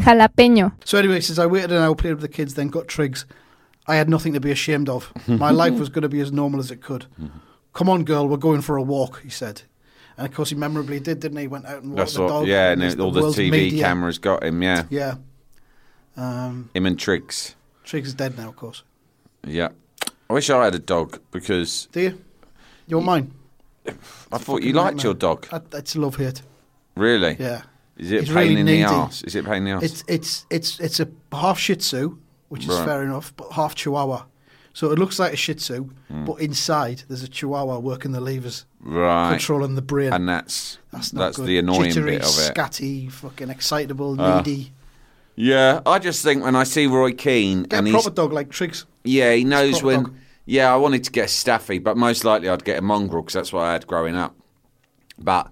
Jalapeño. 0.00 0.72
So 0.84 0.98
anyway, 0.98 1.16
he 1.16 1.20
says, 1.20 1.38
I 1.38 1.46
waited 1.46 1.72
an 1.72 1.78
hour, 1.78 1.94
played 1.94 2.12
with 2.12 2.20
the 2.22 2.28
kids, 2.28 2.54
then 2.54 2.68
got 2.68 2.88
Triggs. 2.88 3.26
I 3.86 3.96
had 3.96 4.08
nothing 4.08 4.32
to 4.34 4.40
be 4.40 4.50
ashamed 4.50 4.88
of. 4.88 5.12
My 5.26 5.50
life 5.50 5.74
was 5.78 5.88
going 5.88 6.02
to 6.02 6.08
be 6.08 6.20
as 6.20 6.30
normal 6.32 6.60
as 6.60 6.70
it 6.70 6.80
could. 6.82 7.06
Come 7.72 7.88
on, 7.88 8.04
girl, 8.04 8.28
we're 8.28 8.36
going 8.36 8.60
for 8.60 8.76
a 8.76 8.82
walk, 8.82 9.22
he 9.22 9.30
said. 9.30 9.62
And 10.16 10.26
of 10.28 10.34
course, 10.34 10.50
he 10.50 10.54
memorably 10.56 11.00
did, 11.00 11.20
didn't 11.20 11.38
he? 11.38 11.46
Went 11.48 11.66
out 11.66 11.82
and 11.82 11.92
walked 11.92 11.96
That's 11.98 12.14
the 12.14 12.22
what, 12.22 12.28
dog. 12.28 12.46
yeah, 12.46 12.72
and 12.72 12.82
He's 12.82 12.98
all 12.98 13.10
the 13.10 13.20
world's 13.22 13.38
TV 13.38 13.50
media. 13.50 13.82
cameras 13.84 14.18
got 14.18 14.44
him, 14.44 14.62
yeah. 14.62 14.84
Yeah. 14.90 15.14
Um, 16.16 16.68
Him 16.74 16.86
and 16.86 16.98
Triggs. 16.98 17.54
Triggs 17.84 18.08
is 18.08 18.14
dead 18.14 18.36
now, 18.36 18.48
of 18.50 18.56
course. 18.56 18.82
Yeah. 19.46 19.68
I 20.28 20.32
wish 20.34 20.50
I 20.50 20.62
had 20.64 20.74
a 20.74 20.78
dog 20.78 21.18
because 21.30 21.88
Do 21.92 22.00
you? 22.00 22.24
You 22.86 22.96
want 22.98 23.06
mine? 23.06 23.32
I 24.32 24.38
thought 24.38 24.62
you 24.62 24.72
liked 24.72 24.96
nightmare. 24.96 25.04
your 25.04 25.14
dog. 25.14 25.46
I, 25.52 25.60
it's 25.76 25.96
love 25.96 26.16
hate. 26.16 26.42
Really? 26.96 27.36
Yeah. 27.38 27.62
Is 28.00 28.10
it 28.12 28.28
a 28.30 28.32
pain 28.32 28.48
really 28.48 28.60
in 28.60 28.66
needy. 28.66 28.82
the 28.82 28.88
ass? 28.88 29.22
Is 29.22 29.34
it 29.36 29.44
a 29.44 29.48
pain 29.48 29.58
in 29.58 29.64
the 29.64 29.70
ass? 29.72 29.82
It's 29.82 30.04
it's 30.08 30.46
it's 30.50 30.80
it's 30.80 31.00
a 31.00 31.08
half 31.32 31.58
Shih 31.58 31.76
Tzu, 31.76 32.16
which 32.48 32.62
is 32.64 32.68
Right. 32.70 32.84
fair 32.86 33.02
enough, 33.02 33.32
but 33.36 33.52
half 33.52 33.74
Chihuahua. 33.74 34.24
So 34.72 34.90
it 34.92 34.98
looks 34.98 35.18
like 35.18 35.32
a 35.32 35.36
Shih 35.36 35.54
Tzu, 35.54 35.90
Hmm. 36.08 36.24
but 36.24 36.40
inside 36.40 37.02
there's 37.08 37.22
a 37.22 37.28
Chihuahua 37.28 37.78
working 37.80 38.12
the 38.12 38.20
levers, 38.20 38.64
right. 38.80 39.30
controlling 39.30 39.74
the 39.74 39.82
brain. 39.82 40.12
And 40.12 40.28
that's 40.28 40.78
that's 40.92 41.10
that's, 41.10 41.36
not 41.36 41.42
good. 41.42 41.46
the 41.48 41.58
annoying 41.58 41.90
Jittery, 41.92 42.12
bit 42.18 42.22
of 42.22 42.28
it. 42.38 42.54
Scatty, 42.54 43.10
fucking 43.12 43.50
excitable, 43.50 44.16
Ah. 44.18 44.38
needy. 44.40 44.72
Yeah, 45.36 45.80
I 45.86 45.98
just 45.98 46.22
think 46.22 46.42
when 46.44 46.54
I 46.56 46.64
see 46.64 46.86
Roy 46.86 47.12
Keane 47.12 47.62
Get 47.64 47.78
and 47.78 47.86
a 47.86 47.90
he's 47.90 48.02
proper 48.02 48.14
dog 48.14 48.32
like 48.32 48.50
Triggs. 48.50 48.86
yeah, 49.04 49.32
he 49.34 49.44
knows 49.44 49.80
proper 49.80 49.86
when. 49.86 50.02
dog. 50.04 50.14
Yeah, 50.46 50.72
I 50.72 50.76
wanted 50.76 51.04
to 51.04 51.10
get 51.12 51.26
a 51.26 51.28
staffy, 51.28 51.78
but 51.78 51.96
most 51.96 52.24
likely 52.24 52.48
I'd 52.48 52.64
get 52.64 52.78
a 52.78 52.82
mongrel 52.82 53.22
because 53.22 53.34
that's 53.34 53.52
what 53.52 53.62
I 53.64 53.72
had 53.72 53.86
growing 53.86 54.16
up. 54.16 54.34
But 55.18 55.50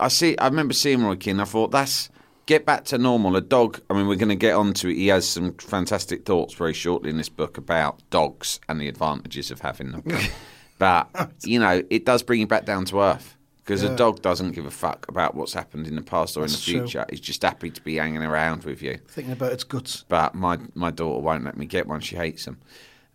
I 0.00 0.08
see, 0.08 0.36
I 0.38 0.46
remember 0.48 0.74
seeing 0.74 1.02
Roy 1.04 1.16
Keane. 1.16 1.40
I 1.40 1.44
thought 1.44 1.70
that's 1.70 2.08
get 2.46 2.64
back 2.66 2.84
to 2.86 2.98
normal. 2.98 3.36
A 3.36 3.40
dog. 3.40 3.80
I 3.90 3.94
mean, 3.94 4.06
we're 4.08 4.16
going 4.16 4.28
to 4.30 4.34
get 4.34 4.54
onto 4.54 4.88
it. 4.88 4.94
He 4.96 5.08
has 5.08 5.28
some 5.28 5.54
fantastic 5.54 6.24
thoughts 6.24 6.54
very 6.54 6.72
shortly 6.74 7.10
in 7.10 7.16
this 7.16 7.28
book 7.28 7.56
about 7.58 8.00
dogs 8.10 8.58
and 8.68 8.80
the 8.80 8.88
advantages 8.88 9.50
of 9.50 9.60
having 9.60 9.92
them. 9.92 10.02
but 10.78 11.08
you 11.44 11.58
know, 11.58 11.82
it 11.90 12.04
does 12.04 12.22
bring 12.22 12.40
you 12.40 12.46
back 12.46 12.64
down 12.64 12.84
to 12.86 13.00
earth. 13.00 13.36
Because 13.64 13.84
Yeah. 13.84 13.92
a 13.92 13.96
dog 13.96 14.22
doesn't 14.22 14.52
give 14.52 14.66
a 14.66 14.72
fuck 14.72 15.06
about 15.08 15.36
what's 15.36 15.52
happened 15.52 15.86
in 15.86 15.94
the 15.94 16.02
past 16.02 16.36
or 16.36 16.40
That's 16.40 16.54
in 16.54 16.72
the 16.74 16.78
true. 16.80 16.86
future. 16.88 17.06
He's 17.10 17.20
just 17.20 17.42
happy 17.42 17.70
to 17.70 17.80
be 17.82 17.94
hanging 17.94 18.22
around 18.24 18.64
with 18.64 18.82
you 18.82 18.98
Thinking 19.06 19.32
about 19.32 19.52
its 19.52 19.62
guts. 19.62 20.04
but 20.08 20.34
my 20.34 20.58
my 20.74 20.90
daughter 20.90 21.20
won't 21.22 21.44
let 21.44 21.56
me 21.56 21.66
get 21.66 21.86
one. 21.86 22.00
She 22.00 22.16
hates 22.16 22.44
them. 22.44 22.58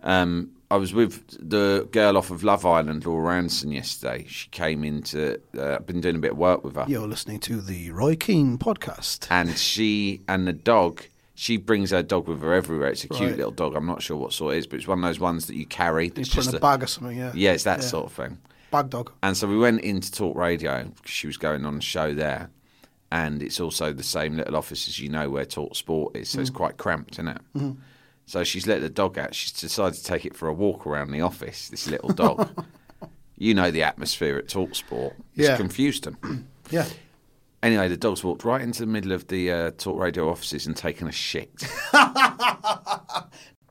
Um, 0.04 0.52
I 0.70 0.76
was 0.76 0.94
with 0.94 1.26
the 1.50 1.88
girl 1.92 2.18
off 2.18 2.30
of 2.30 2.44
Love 2.44 2.66
Island, 2.66 3.06
Laura 3.06 3.24
Ranson, 3.24 3.72
yesterday. 3.72 4.26
She 4.28 4.50
came 4.50 4.84
into. 4.84 5.40
Uh, 5.58 5.76
I've 5.76 5.86
been 5.88 6.02
doing 6.02 6.18
a 6.18 6.20
bit 6.20 6.32
of 6.32 6.38
work 6.38 6.64
with 6.64 6.76
her, 6.76 6.86
You're 6.88 7.08
listening 7.08 7.40
to 7.42 7.62
the 7.62 7.92
Roy 7.92 8.16
Keane 8.18 8.58
podcast. 8.58 9.28
and 9.32 9.58
she 9.58 10.22
and 10.28 10.46
the 10.48 10.54
dog. 10.54 11.04
She 11.36 11.56
brings 11.58 11.92
her 11.92 12.02
dog 12.04 12.28
with 12.28 12.42
her 12.42 12.54
everywhere. 12.54 12.90
It's 12.90 13.04
a 13.04 13.08
cute 13.10 13.22
Right. 13.30 13.38
little 13.38 13.52
dog. 13.52 13.76
I'm 13.76 13.86
not 13.86 14.02
sure 14.02 14.18
what 14.18 14.34
sort 14.34 14.56
it 14.56 14.58
is, 14.58 14.68
but 14.68 14.80
it's 14.80 14.88
one 14.88 14.98
of 14.98 15.04
those 15.06 15.20
ones 15.20 15.46
that 15.48 15.56
you 15.56 15.68
carry. 15.68 16.06
You 16.06 16.12
put 16.12 16.24
just 16.26 16.50
in 16.50 16.56
a 16.56 16.58
a- 16.58 16.62
bag 16.62 16.84
or 16.84 16.88
something, 16.88 17.16
yeah. 17.18 17.32
yeah, 17.36 17.52
it's 17.52 17.64
that 17.64 17.80
Yeah. 17.82 17.86
sort 17.86 18.06
of 18.08 18.12
thing. 18.14 18.40
Bag 18.72 18.90
dog. 18.90 19.12
And 19.24 19.38
so 19.38 19.48
we 19.48 19.58
went 19.58 19.82
in 19.82 20.02
to 20.02 20.12
talk 20.12 20.36
radio 20.36 20.84
because 20.84 21.12
she 21.12 21.28
was 21.28 21.38
going 21.38 21.64
on 21.64 21.78
a 21.78 21.82
show 21.82 22.14
there. 22.14 22.50
And 23.12 23.42
it's 23.42 23.60
also 23.62 23.94
the 23.94 24.04
same 24.04 24.36
little 24.36 24.56
office 24.58 24.88
as 24.90 25.00
you 25.00 25.08
know 25.10 25.30
where 25.30 25.46
Talk 25.46 25.76
Sport 25.76 26.18
is, 26.18 26.28
so 26.28 26.40
Mm. 26.40 26.42
it's 26.42 26.50
quite 26.50 26.76
cramped, 26.78 27.14
isn't 27.14 27.28
it? 27.30 27.42
Mm-hmm. 27.56 27.72
So 28.28 28.44
she's 28.44 28.68
let 28.68 28.82
the 28.82 28.90
dog 28.90 29.18
out. 29.18 29.34
She's 29.34 29.54
decided 29.54 29.96
to 29.98 30.04
take 30.04 30.26
it 30.26 30.36
for 30.36 30.48
a 30.50 30.54
walk 30.54 30.86
around 30.86 31.12
the 31.12 31.22
office, 31.22 31.70
this 31.70 31.88
little 31.88 32.10
dog. 32.10 32.50
you 33.38 33.54
know 33.54 33.72
the 33.72 33.84
atmosphere 33.84 34.38
at 34.38 34.50
Talk 34.50 34.76
Sport. 34.76 35.16
It's 35.36 35.48
Yeah. 35.48 35.58
confused 35.58 36.04
them. 36.04 36.48
Yeah. 36.70 36.86
Anyway, 37.63 37.88
the 37.88 37.96
dog's 37.96 38.26
walked 38.26 38.44
right 38.44 38.62
into 38.62 38.82
the 38.82 38.88
middle 38.88 39.13
of 39.13 39.28
the 39.30 39.50
uh, 39.50 39.72
Talk 39.78 39.98
Radio 39.98 40.30
offices 40.30 40.68
and 40.68 40.76
taken 40.76 41.08
a 41.08 41.13
shit. 41.13 41.50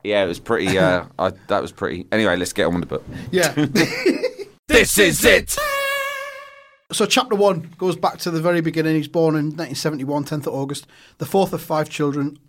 yeah, 0.03 0.23
it 0.23 0.27
was 0.27 0.39
pretty. 0.39 0.77
Uh, 0.79 1.05
I, 1.19 1.31
that 1.47 1.61
was 1.61 1.71
pretty. 1.71 2.07
Anyway, 2.11 2.35
let's 2.35 2.53
get 2.53 2.65
on 2.65 2.73
with 2.79 2.81
the 2.81 2.87
book. 2.87 3.05
Yeah. 3.31 3.53
This 4.67 4.97
is 4.97 5.23
it! 5.23 5.55
So 6.91 7.05
chapter 7.05 7.35
one 7.35 7.69
goes 7.77 7.95
back 7.95 8.17
to 8.19 8.31
the 8.31 8.41
very 8.41 8.61
beginning. 8.61 8.95
He's 8.95 9.07
born 9.07 9.35
in 9.35 9.45
1971, 9.55 10.23
10th 10.25 10.47
of 10.47 10.53
August, 10.55 10.87
the 11.19 11.25
fourth 11.25 11.53
of 11.53 11.61
five 11.61 11.87
children 11.89 12.39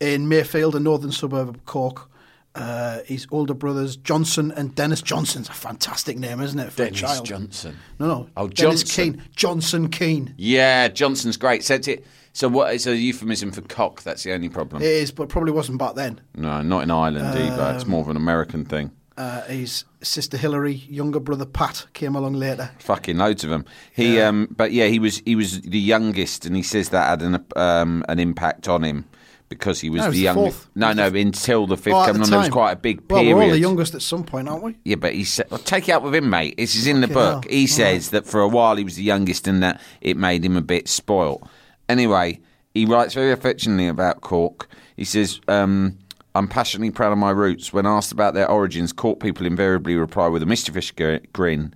in 0.00 0.28
Mayfield, 0.28 0.74
a 0.74 0.80
northern 0.80 1.12
suburb 1.12 1.48
of 1.48 1.64
Cork. 1.66 2.08
Uh, 2.52 2.98
his 3.04 3.28
older 3.30 3.54
brothers 3.54 3.96
Johnson 3.96 4.50
and 4.56 4.74
Dennis 4.74 5.00
Johnson's 5.00 5.48
a 5.48 5.52
fantastic 5.52 6.18
name, 6.18 6.40
isn't 6.40 6.58
it? 6.58 6.72
For 6.72 6.84
Dennis 6.84 6.98
a 6.98 7.02
child. 7.02 7.26
Johnson. 7.26 7.76
No, 8.00 8.06
no. 8.08 8.30
Oh, 8.36 8.48
Dennis 8.48 8.82
Johnson. 8.82 9.12
Keane. 9.12 9.22
Johnson 9.36 9.88
Keane. 9.88 10.34
Yeah, 10.36 10.88
Johnson's 10.88 11.36
great. 11.36 11.62
So, 11.62 11.74
it, 11.74 12.04
so 12.32 12.48
what? 12.48 12.74
It's 12.74 12.88
a 12.88 12.96
euphemism 12.96 13.52
for 13.52 13.60
cock. 13.60 14.02
That's 14.02 14.24
the 14.24 14.32
only 14.32 14.48
problem. 14.48 14.82
It 14.82 14.88
is, 14.88 15.12
but 15.12 15.28
probably 15.28 15.52
wasn't 15.52 15.78
back 15.78 15.94
then. 15.94 16.20
no, 16.34 16.60
not 16.60 16.82
in 16.82 16.90
Ireland 16.90 17.38
either. 17.38 17.72
It's 17.76 17.86
more 17.86 18.00
of 18.00 18.08
an 18.08 18.16
American 18.16 18.64
thing. 18.64 18.90
Uh, 19.16 19.42
his 19.42 19.84
sister 20.02 20.36
Hillary, 20.36 20.72
younger 20.72 21.20
brother 21.20 21.44
Pat 21.44 21.86
came 21.92 22.16
along 22.16 22.32
later. 22.32 22.70
Fucking 22.78 23.18
loads 23.18 23.44
of 23.44 23.50
them. 23.50 23.66
He, 23.94 24.18
um, 24.18 24.48
but 24.50 24.72
yeah, 24.72 24.86
he 24.86 24.98
was 24.98 25.22
he 25.26 25.36
was 25.36 25.60
the 25.60 25.78
youngest, 25.78 26.46
and 26.46 26.56
he 26.56 26.62
says 26.62 26.88
that 26.88 27.06
had 27.06 27.22
an 27.22 27.44
um, 27.54 28.02
an 28.08 28.18
impact 28.18 28.66
on 28.66 28.82
him 28.82 29.04
because 29.50 29.80
he 29.80 29.90
was 29.90 30.00
No, 30.00 30.10
the 30.12 30.16
youngest. 30.18 30.68
No, 30.74 30.92
no, 30.94 31.06
until 31.08 31.66
the 31.66 31.76
fifth 31.76 31.92
Oh, 31.92 32.06
the 32.06 32.12
along, 32.12 32.30
there 32.30 32.38
was 32.38 32.48
quite 32.48 32.70
a 32.72 32.76
big 32.76 33.02
Well, 33.10 33.20
period. 33.20 33.36
we're 33.36 33.42
all 33.42 33.50
the 33.50 33.58
youngest 33.58 33.94
at 33.96 34.00
some 34.00 34.24
point, 34.24 34.48
aren't 34.48 34.62
we? 34.62 34.76
Yeah, 34.84 34.94
but 34.94 35.12
he 35.12 35.24
said, 35.24 35.46
well, 35.50 35.58
take 35.58 35.88
it 35.88 35.92
up 35.92 36.02
with 36.04 36.14
him, 36.14 36.30
mate. 36.30 36.56
This 36.56 36.76
is 36.76 36.86
in 36.86 37.00
the 37.02 37.08
book. 37.08 37.44
hell. 37.44 37.52
He 37.52 37.66
says 37.66 38.10
that 38.10 38.26
for 38.26 38.40
a 38.40 38.48
while 38.48 38.76
he 38.76 38.84
was 38.84 38.94
the 38.96 39.02
youngest 39.02 39.46
and 39.48 39.62
that 39.62 39.80
it 40.00 40.16
made 40.16 40.44
him 40.44 40.56
a 40.56 40.60
bit 40.62 40.88
spoilt. 40.88 41.46
Anyway, 41.88 42.40
he 42.72 42.86
writes 42.86 43.12
very 43.12 43.32
affectionately 43.32 43.88
about 43.88 44.20
Cork. 44.20 44.68
He 44.96 45.04
says, 45.04 45.40
um, 45.48 45.98
I'm 46.36 46.46
passionately 46.46 46.92
proud 46.92 47.10
of 47.10 47.18
my 47.18 47.30
roots. 47.30 47.72
When 47.72 47.86
asked 47.86 48.12
about 48.12 48.34
their 48.34 48.48
origins, 48.48 48.92
Cork 48.92 49.18
people 49.18 49.46
invariably 49.46 49.96
reply 49.96 50.28
with 50.28 50.44
a 50.44 50.46
mischievous 50.46 50.92
grin 50.92 51.74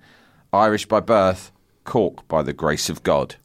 Irish 0.53 0.85
by 0.85 1.01
birth, 1.01 1.51
Cork 1.83 2.25
by 2.29 2.41
the 2.41 2.53
grace 2.53 2.89
of 2.89 3.03
God. 3.03 3.35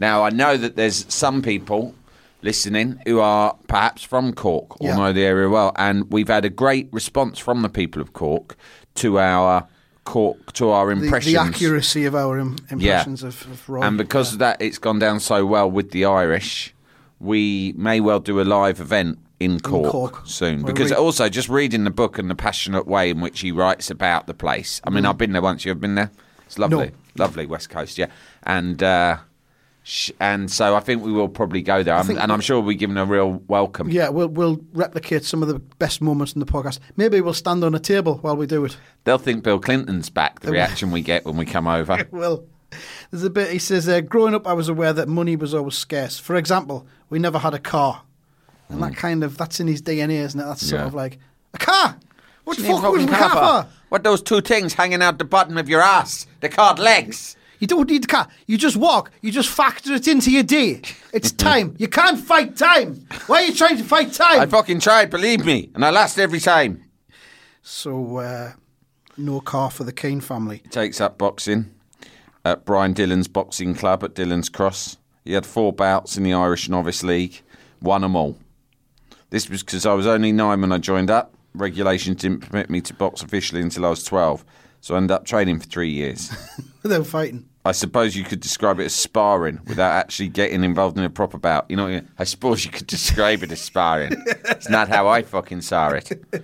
Now, 0.00 0.22
I 0.22 0.30
know 0.30 0.56
that 0.58 0.76
there's 0.76 1.06
some 1.12 1.40
people 1.42 1.94
listening 2.42 3.00
who 3.06 3.20
are 3.20 3.56
perhaps 3.66 4.02
from 4.02 4.32
Cork 4.32 4.80
or 4.80 4.88
Yeah. 4.88 4.96
know 4.96 5.12
the 5.12 5.24
area 5.24 5.48
well, 5.48 5.72
and 5.76 6.10
we've 6.10 6.28
had 6.28 6.44
a 6.44 6.50
great 6.50 6.88
response 6.92 7.38
from 7.38 7.62
the 7.62 7.68
people 7.68 8.00
of 8.02 8.12
Cork 8.12 8.56
to 8.96 9.18
our 9.18 9.66
Cork 10.04 10.52
to 10.54 10.70
our 10.70 10.86
The, 10.94 11.02
impressions. 11.02 11.34
the 11.34 11.40
accuracy 11.40 12.04
of 12.06 12.14
our 12.14 12.38
Im- 12.38 12.56
impressions 12.70 13.22
of, 13.22 13.42
of 13.50 13.68
Roy. 13.68 13.82
And 13.82 13.98
because 13.98 14.32
of 14.32 14.38
that, 14.38 14.60
it's 14.62 14.78
gone 14.78 14.98
down 14.98 15.20
so 15.20 15.44
well 15.44 15.70
with 15.70 15.90
the 15.90 16.04
Irish. 16.06 16.74
We 17.20 17.74
may 17.76 18.00
well 18.00 18.20
do 18.20 18.40
a 18.40 18.42
live 18.44 18.80
event 18.80 19.18
in 19.40 19.60
Cork, 19.60 19.90
Cork. 19.90 20.20
soon. 20.24 20.62
Where 20.62 20.72
Because 20.72 20.90
we- 20.90 20.96
also, 20.96 21.28
just 21.28 21.48
reading 21.48 21.84
the 21.84 21.90
book 21.90 22.18
and 22.18 22.30
the 22.30 22.34
passionate 22.34 22.86
way 22.86 23.10
in 23.10 23.20
which 23.20 23.40
he 23.40 23.52
writes 23.52 23.90
about 23.90 24.26
the 24.26 24.34
place. 24.34 24.80
I 24.84 24.90
mean, 24.90 25.04
I've 25.04 25.18
been 25.18 25.32
there 25.32 25.42
once. 25.42 25.64
You've 25.64 25.80
been 25.80 25.94
there. 25.96 26.10
It's 26.46 26.58
lovely, 26.58 26.86
Mm. 26.88 26.92
No. 27.16 27.24
lovely 27.24 27.44
West 27.46 27.68
Coast. 27.68 27.98
Yeah, 27.98 28.06
and 28.44 28.82
uh, 28.82 29.18
and 30.20 30.50
so 30.50 30.74
I 30.76 30.80
think 30.80 31.02
we 31.02 31.12
will 31.12 31.28
probably 31.28 31.62
go 31.62 31.82
there, 31.82 31.94
I'm, 31.94 32.10
and 32.10 32.30
I'm 32.32 32.40
sure 32.40 32.58
we'll 32.60 32.68
be 32.68 32.74
given 32.74 32.96
a 32.98 33.06
real 33.06 33.42
welcome. 33.48 33.88
Yeah, 33.90 34.08
we'll 34.10 34.28
we'll 34.28 34.60
replicate 34.72 35.24
some 35.24 35.42
of 35.42 35.48
the 35.48 35.58
best 35.58 36.00
moments 36.02 36.34
in 36.34 36.40
the 36.40 36.46
podcast. 36.46 36.78
Maybe 36.96 37.20
we'll 37.20 37.32
stand 37.34 37.64
on 37.64 37.74
a 37.74 37.78
table 37.78 38.18
while 38.18 38.36
we 38.36 38.46
do 38.46 38.64
it. 38.64 38.76
They'll 39.04 39.18
think 39.18 39.42
Bill 39.44 39.58
Clinton's 39.58 40.10
back. 40.10 40.40
The 40.40 40.52
reaction 40.52 40.90
we 40.90 41.00
get 41.02 41.24
when 41.24 41.36
we 41.36 41.44
come 41.46 41.66
over. 41.66 42.06
Well, 42.10 42.44
there's 43.10 43.24
a 43.24 43.30
bit. 43.30 43.50
He 43.50 43.58
says, 43.58 43.88
uh, 43.88 44.02
"Growing 44.02 44.34
up, 44.34 44.46
I 44.46 44.52
was 44.52 44.68
aware 44.68 44.92
that 44.92 45.08
money 45.08 45.36
was 45.36 45.54
always 45.54 45.74
scarce. 45.74 46.18
For 46.18 46.36
example, 46.36 46.86
we 47.08 47.18
never 47.18 47.38
had 47.38 47.54
a 47.54 47.58
car, 47.58 48.02
and 48.68 48.82
that 48.82 48.94
kind 48.94 49.24
of 49.24 49.38
that's 49.38 49.58
in 49.58 49.68
his 49.68 49.80
DNA, 49.80 50.20
isn't 50.20 50.38
it? 50.38 50.44
That's 50.44 50.66
sort 50.68 50.80
Mm. 50.80 50.84
Yeah. 50.84 50.86
of 50.88 50.94
like 50.94 51.18
a 51.54 51.58
car. 51.58 51.96
What 52.44 52.58
the 52.58 52.64
fuck 52.64 52.92
was 52.92 53.04
a 53.04 53.08
car 53.08 53.62
for? 53.64 53.70
What 53.88 54.04
those 54.04 54.20
two 54.20 54.42
things 54.42 54.74
hanging 54.74 55.00
out 55.00 55.16
the 55.16 55.24
bottom 55.24 55.56
of 55.56 55.66
your 55.70 55.80
ass? 55.80 56.26
They're 56.40 56.50
called 56.50 56.78
legs. 56.78 57.36
You 57.58 57.66
don't 57.66 57.88
need 57.90 58.04
a 58.04 58.06
car. 58.06 58.28
You 58.46 58.56
just 58.58 58.76
walk. 58.76 59.10
You 59.20 59.30
just 59.32 59.48
factor 59.48 59.92
it 59.94 60.06
into 60.08 60.30
your 60.30 60.42
day. 60.42 60.82
It's 61.12 61.32
time. 61.48 61.74
You 61.78 61.88
can't 61.88 62.18
fight 62.18 62.56
time. 62.56 63.06
Why 63.26 63.42
are 63.42 63.46
you 63.46 63.54
trying 63.54 63.76
to 63.78 63.84
fight 63.84 64.12
time? 64.12 64.40
I 64.40 64.46
fucking 64.46 64.80
tried, 64.80 65.10
believe 65.10 65.44
me, 65.44 65.70
and 65.74 65.84
I 65.84 65.90
lost 65.90 66.18
every 66.18 66.40
time. 66.40 66.84
so, 67.62 68.18
uh, 68.18 68.52
no 69.16 69.40
car 69.40 69.70
for 69.70 69.84
the 69.84 69.92
Keane 69.92 70.20
family. 70.20 70.62
Takes 70.70 71.00
up 71.00 71.18
boxing 71.18 71.74
at 72.44 72.64
Brian 72.64 72.92
Dillon's 72.92 73.28
boxing 73.28 73.74
club 73.74 74.04
at 74.04 74.14
Dillon's 74.14 74.48
Cross. 74.48 74.96
He 75.24 75.32
had 75.32 75.44
four 75.44 75.72
bouts 75.72 76.16
in 76.16 76.22
the 76.22 76.32
Irish 76.32 76.68
Novice 76.68 77.02
League, 77.02 77.42
won 77.82 78.02
them 78.02 78.14
all. 78.16 78.38
This 79.30 79.50
was 79.50 79.62
because 79.62 79.84
I 79.84 79.92
was 79.92 80.06
only 80.06 80.32
nine 80.32 80.60
when 80.60 80.72
I 80.72 80.78
joined 80.78 81.10
up. 81.10 81.34
Regulations 81.54 82.22
didn't 82.22 82.48
permit 82.48 82.70
me 82.70 82.80
to 82.82 82.94
box 82.94 83.22
officially 83.22 83.60
until 83.60 83.84
I 83.84 83.90
was 83.90 84.04
12, 84.04 84.44
so 84.80 84.94
I 84.94 84.98
ended 84.98 85.10
up 85.12 85.24
training 85.24 85.60
for 85.60 85.66
three 85.66 85.90
years. 85.90 86.30
Without 86.82 87.06
fighting. 87.06 87.44
I 87.64 87.72
suppose 87.72 88.16
you 88.16 88.24
could 88.24 88.40
describe 88.40 88.80
it 88.80 88.84
as 88.84 88.94
sparring 88.94 89.60
without 89.66 89.92
actually 89.92 90.28
getting 90.28 90.64
involved 90.64 90.96
in 90.96 91.04
a 91.04 91.10
proper 91.10 91.36
bout. 91.36 91.66
You 91.70 91.76
know, 91.76 92.00
I 92.18 92.24
suppose 92.24 92.64
you 92.64 92.70
could 92.70 92.86
describe 92.86 93.42
it 93.42 93.52
as 93.52 93.60
sparring. 93.60 94.12
it's 94.26 94.70
not 94.70 94.88
how 94.88 95.06
I 95.06 95.20
fucking 95.22 95.60
saw 95.60 95.90
it. 95.90 96.10
if 96.12 96.42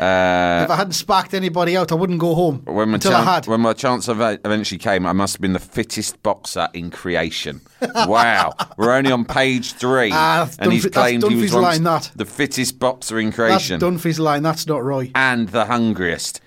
I 0.00 0.74
hadn't 0.76 0.94
sparked 0.94 1.34
anybody 1.34 1.76
out, 1.76 1.92
I 1.92 1.94
wouldn't 1.94 2.18
go 2.18 2.34
home 2.34 2.62
When 2.64 2.88
my, 2.88 2.94
until 2.94 3.12
chan- 3.12 3.20
I 3.20 3.34
had. 3.34 3.46
when 3.46 3.60
my 3.60 3.74
chance 3.74 4.08
eventually 4.08 4.78
came, 4.78 5.06
I 5.06 5.12
must 5.12 5.34
have 5.34 5.40
been 5.40 5.52
the 5.52 5.58
fittest 5.58 6.20
boxer 6.22 6.68
in 6.74 6.90
creation. 6.90 7.60
Wow, 7.94 8.54
we're 8.76 8.92
only 8.92 9.12
on 9.12 9.24
page 9.24 9.74
three, 9.74 10.10
Ah, 10.12 10.44
that's 10.46 10.58
and 10.58 10.72
he's 10.72 10.86
claimed 10.86 11.22
he 11.28 11.36
was 11.36 11.54
line, 11.54 11.84
that. 11.84 12.10
the 12.16 12.24
fittest 12.24 12.78
boxer 12.80 13.18
in 13.20 13.26
That's 13.26 13.36
creation 13.36 13.80
Dunphy's 13.80 14.18
line. 14.18 14.42
That's 14.42 14.66
not 14.66 14.82
Roy. 14.82 15.12
and 15.14 15.48
the 15.50 15.66
hungriest. 15.66 16.40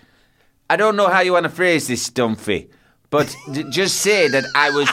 I 0.74 0.76
don't 0.76 0.96
know 0.96 1.08
how 1.08 1.20
you 1.20 1.34
want 1.34 1.44
to 1.44 1.52
phrase 1.52 1.88
this, 1.88 2.02
Stumpy, 2.02 2.68
but 3.12 3.36
d- 3.52 3.64
just 3.70 3.98
say 3.98 4.28
that 4.28 4.44
I 4.56 4.72
was 4.72 4.90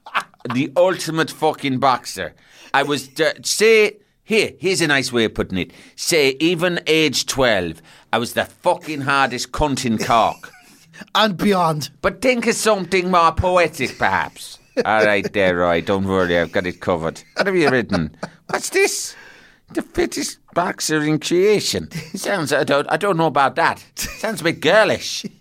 the 0.52 0.70
ultimate 0.76 1.30
fucking 1.30 1.78
boxer. 1.78 2.34
I 2.74 2.82
was 2.82 3.08
d- 3.08 3.30
say 3.42 3.96
here. 4.22 4.50
Here's 4.58 4.82
a 4.82 4.86
nice 4.88 5.10
way 5.10 5.24
of 5.24 5.32
putting 5.32 5.56
it. 5.56 5.72
Say 5.96 6.36
even 6.38 6.80
age 6.86 7.24
twelve, 7.24 7.80
I 8.12 8.18
was 8.18 8.34
the 8.34 8.44
fucking 8.44 9.00
hardest 9.00 9.52
cunt 9.52 9.86
in 9.86 9.96
Cork. 9.96 10.52
And 11.14 11.38
beyond. 11.38 11.88
But 12.02 12.20
think 12.20 12.46
of 12.46 12.54
something 12.54 13.10
more 13.10 13.32
poetic, 13.32 13.96
perhaps. 13.98 14.58
All 14.84 15.02
right, 15.06 15.32
there, 15.32 15.56
Roy. 15.56 15.80
Don't 15.80 16.04
worry, 16.04 16.38
I've 16.38 16.52
got 16.52 16.66
it 16.66 16.80
covered. 16.80 17.22
What 17.36 17.46
have 17.46 17.56
you 17.56 17.70
written? 17.70 18.14
What's 18.50 18.68
this? 18.68 19.16
The 19.74 19.82
fittest 19.82 20.38
boxer 20.54 21.02
in 21.02 21.18
creation. 21.18 21.90
Sounds. 22.14 22.52
I 22.52 22.64
don't. 22.64 22.90
I 22.90 22.96
don't 22.96 23.16
know 23.16 23.26
about 23.26 23.56
that. 23.56 23.84
Sounds 23.94 24.40
a 24.40 24.44
bit 24.44 24.60
girlish. 24.60 25.24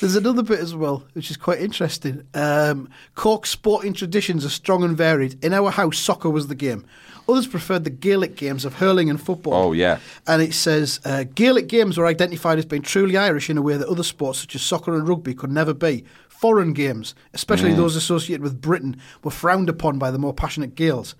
There's 0.00 0.16
another 0.16 0.42
bit 0.42 0.60
as 0.60 0.74
well, 0.74 1.04
which 1.14 1.30
is 1.30 1.36
quite 1.36 1.60
interesting. 1.60 2.24
Um, 2.34 2.88
Cork's 3.16 3.50
sporting 3.50 3.92
traditions 3.92 4.44
are 4.44 4.50
strong 4.50 4.84
and 4.84 4.96
varied. 4.96 5.42
In 5.44 5.52
our 5.52 5.70
house, 5.70 5.98
soccer 5.98 6.30
was 6.30 6.46
the 6.46 6.54
game. 6.54 6.86
Others 7.28 7.48
preferred 7.48 7.84
the 7.84 7.90
Gaelic 7.90 8.36
games 8.36 8.64
of 8.64 8.74
hurling 8.74 9.10
and 9.10 9.20
football. 9.20 9.54
Oh, 9.54 9.72
yeah. 9.72 9.98
And 10.26 10.40
it 10.40 10.54
says 10.54 11.00
uh, 11.04 11.24
Gaelic 11.34 11.68
games 11.68 11.98
were 11.98 12.06
identified 12.06 12.58
as 12.58 12.64
being 12.64 12.82
truly 12.82 13.16
Irish 13.16 13.50
in 13.50 13.58
a 13.58 13.62
way 13.62 13.76
that 13.76 13.88
other 13.88 14.02
sports 14.02 14.40
such 14.40 14.54
as 14.54 14.62
soccer 14.62 14.94
and 14.94 15.06
rugby 15.08 15.34
could 15.34 15.52
never 15.52 15.74
be. 15.74 16.04
Foreign 16.28 16.72
games, 16.72 17.14
especially 17.34 17.74
those 17.74 17.96
associated 17.96 18.42
with 18.42 18.62
Britain, 18.62 18.96
were 19.22 19.30
frowned 19.30 19.68
upon 19.68 19.98
by 19.98 20.10
the 20.10 20.18
more 20.18 20.32
passionate 20.32 20.74
Gaels. 20.74 21.14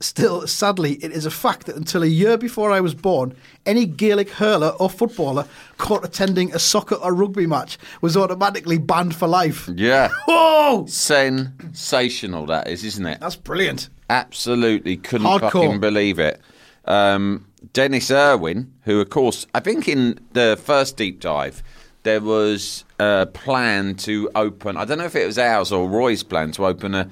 Still, 0.00 0.46
sadly, 0.46 0.92
it 1.02 1.10
is 1.10 1.26
a 1.26 1.30
fact 1.30 1.66
that 1.66 1.74
until 1.74 2.04
a 2.04 2.06
year 2.06 2.36
before 2.38 2.70
I 2.70 2.80
was 2.80 2.94
born, 2.94 3.34
any 3.66 3.84
Gaelic 3.84 4.30
hurler 4.30 4.68
or 4.78 4.88
footballer 4.88 5.44
caught 5.76 6.04
attending 6.04 6.54
a 6.54 6.60
soccer 6.60 6.94
or 6.94 7.12
rugby 7.12 7.46
match 7.46 7.78
was 8.00 8.16
automatically 8.16 8.78
banned 8.78 9.16
for 9.16 9.26
life. 9.26 9.68
Yeah. 9.74 10.08
Oh, 10.28 10.86
Sensational 10.86 12.46
that 12.46 12.68
is, 12.68 12.84
isn't 12.84 13.06
it? 13.06 13.18
that's 13.20 13.36
brilliant. 13.36 13.88
Absolutely 14.10 14.96
couldn't 14.96 15.26
Hardcore. 15.26 15.40
fucking 15.50 15.80
believe 15.80 16.18
it. 16.18 16.40
Um, 16.84 17.46
Dennis 17.72 18.10
Irwin, 18.10 18.72
who 18.82 19.00
of 19.00 19.10
course 19.10 19.46
I 19.54 19.60
think 19.60 19.88
in 19.88 20.20
the 20.32 20.58
first 20.62 20.96
deep 20.96 21.20
dive 21.20 21.62
there 22.04 22.20
was 22.20 22.84
a 23.00 23.26
plan 23.26 23.94
to 23.96 24.30
open. 24.34 24.76
I 24.76 24.84
don't 24.84 24.98
know 24.98 25.04
if 25.04 25.16
it 25.16 25.26
was 25.26 25.38
ours 25.38 25.72
or 25.72 25.88
Roy's 25.88 26.22
plan 26.22 26.52
to 26.52 26.66
open 26.66 26.94
a. 26.94 27.10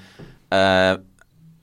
Uh, 0.52 0.98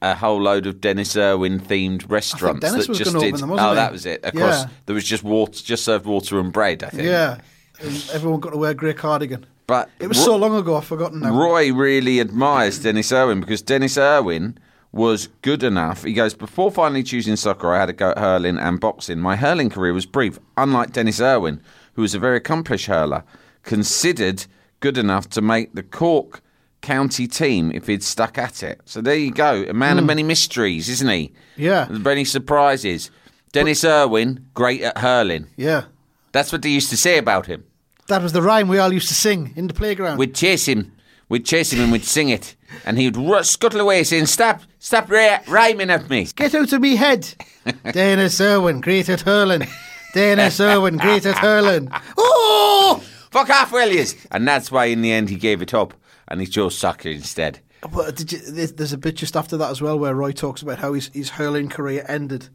a 0.04 0.14
whole 0.16 0.42
load 0.42 0.68
of 0.68 0.82
Dennis 0.82 1.16
Irwin 1.16 1.60
themed 1.60 2.10
restaurants 2.10 2.62
that 2.62 2.76
was 2.76 2.88
just 2.88 3.14
did. 3.14 3.16
open 3.16 3.40
them, 3.40 3.50
wasn't 3.50 3.68
oh, 3.68 3.70
he? 3.70 3.76
that 3.76 3.92
was 3.92 4.06
it. 4.06 4.24
Of 4.24 4.34
course, 4.34 4.64
Yeah. 4.64 4.70
there 4.86 4.96
was 4.96 5.06
just 5.06 5.24
water, 5.24 5.54
just 5.64 5.86
served 5.86 6.06
water 6.06 6.40
and 6.40 6.52
bread. 6.52 6.84
I 6.84 6.90
think. 6.90 7.04
Yeah. 7.04 7.40
And 7.82 8.10
everyone 8.14 8.40
got 8.42 8.52
to 8.52 8.58
wear 8.58 8.72
a 8.72 8.76
grey 8.76 8.94
cardigan. 8.94 9.46
But 9.66 9.90
It 10.00 10.08
was 10.08 10.18
Ro- 10.20 10.26
so 10.26 10.36
long 10.36 10.56
ago, 10.56 10.76
I've 10.76 10.86
forgotten 10.86 11.22
now. 11.22 11.34
Roy 11.34 11.72
really 11.72 12.20
admires 12.20 12.80
Dennis 12.80 13.12
Irwin 13.14 13.40
because 13.40 13.62
Dennis 13.62 13.98
Irwin 13.98 14.58
was 14.92 15.30
good 15.42 15.64
enough. 15.64 16.04
He 16.04 16.14
goes, 16.14 16.34
Before 16.34 16.70
finally 16.70 17.02
choosing 17.02 17.38
soccer, 17.38 17.74
I 17.74 17.80
had 17.80 17.86
to 17.88 17.94
go 17.94 18.12
at 18.12 18.18
hurling 18.20 18.60
and 18.60 18.80
boxing. 18.80 19.20
My 19.20 19.38
hurling 19.38 19.70
career 19.70 19.94
was 19.94 20.06
brief, 20.06 20.38
unlike 20.58 20.92
Dennis 20.92 21.22
Irwin, 21.22 21.62
who 21.94 22.02
was 22.02 22.14
a 22.14 22.20
very 22.20 22.38
accomplished 22.38 22.88
hurler, 22.88 23.24
considered 23.64 24.46
good 24.82 24.98
enough 24.98 25.30
to 25.30 25.42
make 25.42 25.74
the 25.74 25.84
Cork 25.84 26.42
county 26.84 27.28
team 27.28 27.72
if 27.72 27.88
he'd 27.88 28.04
stuck 28.04 28.38
at 28.38 28.62
it. 28.62 28.82
So 28.86 29.02
there 29.02 29.16
you 29.16 29.32
go. 29.32 29.66
A 29.68 29.74
man 29.74 29.98
of 29.98 30.04
hmm. 30.04 30.08
many 30.08 30.22
mysteries, 30.22 30.88
isn't 30.90 31.10
he? 31.10 31.34
Yeah. 31.58 31.86
There's 31.86 32.00
many 32.00 32.26
surprises. 32.26 33.10
Dennis 33.52 33.84
Irwin, 33.84 34.46
great 34.54 34.82
at 34.82 35.00
hurling. 35.00 35.48
Yeah. 35.58 35.86
That's 36.32 36.52
what 36.52 36.62
they 36.62 36.70
used 36.70 36.90
to 36.92 36.98
say 36.98 37.18
about 37.18 37.48
him. 37.48 37.64
That 38.08 38.22
was 38.22 38.34
the 38.34 38.42
rhyme 38.42 38.68
we 38.68 38.80
all 38.80 38.94
used 38.94 39.08
to 39.08 39.14
sing 39.14 39.54
in 39.56 39.68
the 39.68 39.74
playground. 39.74 40.18
We'd 40.18 40.36
chase 40.36 40.68
him. 40.68 40.92
We'd 41.30 41.46
chase 41.46 41.72
him 41.72 41.80
and 41.80 41.92
we'd 41.92 42.04
sing 42.04 42.30
it. 42.30 42.56
And 42.86 42.98
he'd 42.98 43.16
ru- 43.16 43.44
scuttle 43.44 43.80
away 43.80 44.04
saying, 44.04 44.26
Stop, 44.26 44.62
stop 44.80 45.10
ri- 45.10 45.38
rhyming 45.48 45.90
at 45.90 46.10
me. 46.10 46.28
Get 46.36 46.54
out 46.54 46.74
of 46.74 46.82
me 46.82 46.96
head. 46.96 47.34
Dennis 47.92 48.42
Irwin, 48.42 48.82
great 48.82 49.08
at 49.10 49.22
hurling. 49.22 49.68
Dennis 50.14 50.60
Irwin, 50.60 50.98
great 50.98 51.26
at 51.26 51.38
hurling. 51.38 51.90
Oh! 52.18 53.02
Fuck 53.32 53.50
off, 53.50 53.72
will 53.72 53.90
yous? 53.90 54.16
And 54.30 54.48
that's 54.48 54.72
why 54.72 54.86
in 54.86 55.02
the 55.02 55.12
end 55.12 55.30
he 55.30 55.38
gave 55.38 55.64
it 55.64 55.74
up 55.74 55.96
and 56.34 56.42
he 56.42 56.48
chose 56.48 56.76
soccer 56.76 57.10
instead. 57.10 57.60
Well, 57.92 58.12
did 58.12 58.32
you, 58.32 58.40
there's 58.40 58.92
a 58.92 58.98
bit 58.98 59.16
just 59.16 59.36
after 59.36 59.56
that 59.58 59.70
as 59.70 59.84
well 59.84 60.00
where 60.00 60.16
Roy 60.16 60.32
talks 60.32 60.64
about 60.64 60.80
how 60.80 60.94
his, 60.94 61.12
his 61.14 61.30
hurling 61.30 61.70
career 61.70 62.04
ended. 62.08 62.50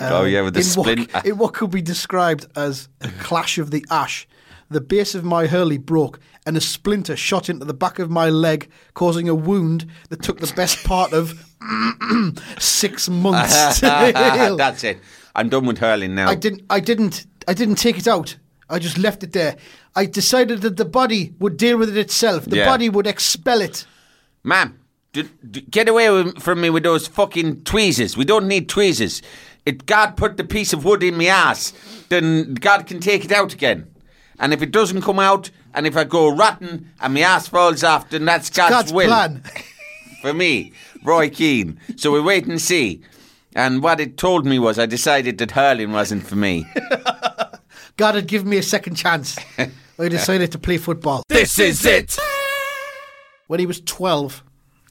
oh, 0.00 0.24
yeah, 0.24 0.40
with 0.40 0.48
um, 0.48 0.52
the 0.54 0.60
in 0.60 0.64
splint. 0.64 1.12
What, 1.12 1.26
in 1.26 1.36
what 1.36 1.52
could 1.52 1.70
be 1.70 1.82
described 1.82 2.46
as 2.56 2.88
a 3.02 3.08
clash 3.20 3.58
of 3.58 3.70
the 3.72 3.84
ash. 3.90 4.26
The 4.70 4.80
base 4.80 5.14
of 5.14 5.22
my 5.22 5.48
hurley 5.48 5.76
broke 5.76 6.18
and 6.46 6.56
a 6.56 6.62
splinter 6.62 7.14
shot 7.14 7.50
into 7.50 7.66
the 7.66 7.74
back 7.74 7.98
of 7.98 8.10
my 8.10 8.30
leg, 8.30 8.70
causing 8.94 9.28
a 9.28 9.34
wound 9.34 9.86
that 10.08 10.22
took 10.22 10.40
the 10.40 10.52
best 10.54 10.82
part 10.84 11.12
of 11.12 11.46
six 12.58 13.10
months 13.10 13.80
to 13.80 14.36
heal. 14.36 14.56
that's 14.56 14.82
it. 14.82 14.98
I'm 15.34 15.50
done 15.50 15.66
with 15.66 15.76
hurling 15.78 16.14
now. 16.14 16.30
I 16.30 16.36
didn't. 16.36 16.62
I 16.70 16.80
didn't. 16.80 17.26
I 17.46 17.52
didn't 17.52 17.74
take 17.74 17.98
it 17.98 18.08
out. 18.08 18.36
I 18.70 18.78
just 18.78 18.96
left 18.96 19.22
it 19.24 19.32
there. 19.32 19.56
I 19.96 20.06
decided 20.06 20.62
that 20.62 20.76
the 20.76 20.84
body 20.84 21.32
would 21.38 21.56
deal 21.56 21.76
with 21.76 21.88
it 21.88 21.96
itself. 21.98 22.44
The 22.44 22.58
Yeah. 22.58 22.66
body 22.66 22.88
would 22.88 23.06
expel 23.06 23.60
it. 23.60 23.86
Ma'am, 24.44 24.78
d- 25.12 25.28
d- 25.50 25.62
get 25.68 25.88
away 25.88 26.08
with, 26.10 26.40
from 26.42 26.60
me 26.60 26.70
with 26.70 26.82
those 26.84 27.06
fucking 27.06 27.62
tweezers. 27.62 28.16
We 28.16 28.24
don't 28.24 28.46
need 28.46 28.68
tweezers. 28.68 29.20
If 29.66 29.84
God 29.86 30.16
put 30.16 30.36
the 30.36 30.44
piece 30.44 30.72
of 30.72 30.84
wood 30.84 31.02
in 31.02 31.16
my 31.16 31.26
ass, 31.26 31.72
then 32.08 32.54
God 32.54 32.86
can 32.86 33.00
take 33.00 33.24
it 33.24 33.32
out 33.32 33.52
again. 33.52 33.86
And 34.38 34.54
if 34.54 34.62
it 34.62 34.70
doesn't 34.70 35.02
come 35.02 35.18
out, 35.18 35.50
and 35.74 35.86
if 35.86 35.96
I 35.96 36.04
go 36.04 36.28
rotten 36.34 36.90
and 37.00 37.14
my 37.14 37.20
ass 37.20 37.46
falls 37.48 37.84
off, 37.84 38.08
then 38.10 38.24
that's 38.24 38.48
God's, 38.48 38.70
God's 38.74 38.92
will 38.92 39.08
plan. 39.08 39.42
for 40.22 40.32
me, 40.32 40.72
Roy 41.04 41.28
Keane. 41.28 41.78
So 41.96 42.10
we 42.12 42.20
wait 42.20 42.46
and 42.46 42.60
see. 42.60 43.02
And 43.54 43.82
what 43.82 44.00
it 44.00 44.16
told 44.16 44.46
me 44.46 44.58
was 44.58 44.78
I 44.78 44.86
decided 44.86 45.38
that 45.38 45.50
hurling 45.50 45.92
wasn't 45.92 46.26
for 46.26 46.36
me. 46.36 46.66
God 48.00 48.14
had 48.14 48.26
given 48.26 48.48
me 48.48 48.56
a 48.56 48.62
second 48.62 48.94
chance. 48.94 49.36
I 49.58 50.08
decided 50.08 50.52
to 50.52 50.58
play 50.58 50.78
football. 50.78 51.22
This 51.28 51.58
is 51.58 51.84
it. 51.84 52.16
When 53.46 53.60
he 53.60 53.66
was 53.66 53.82
12, 53.82 54.42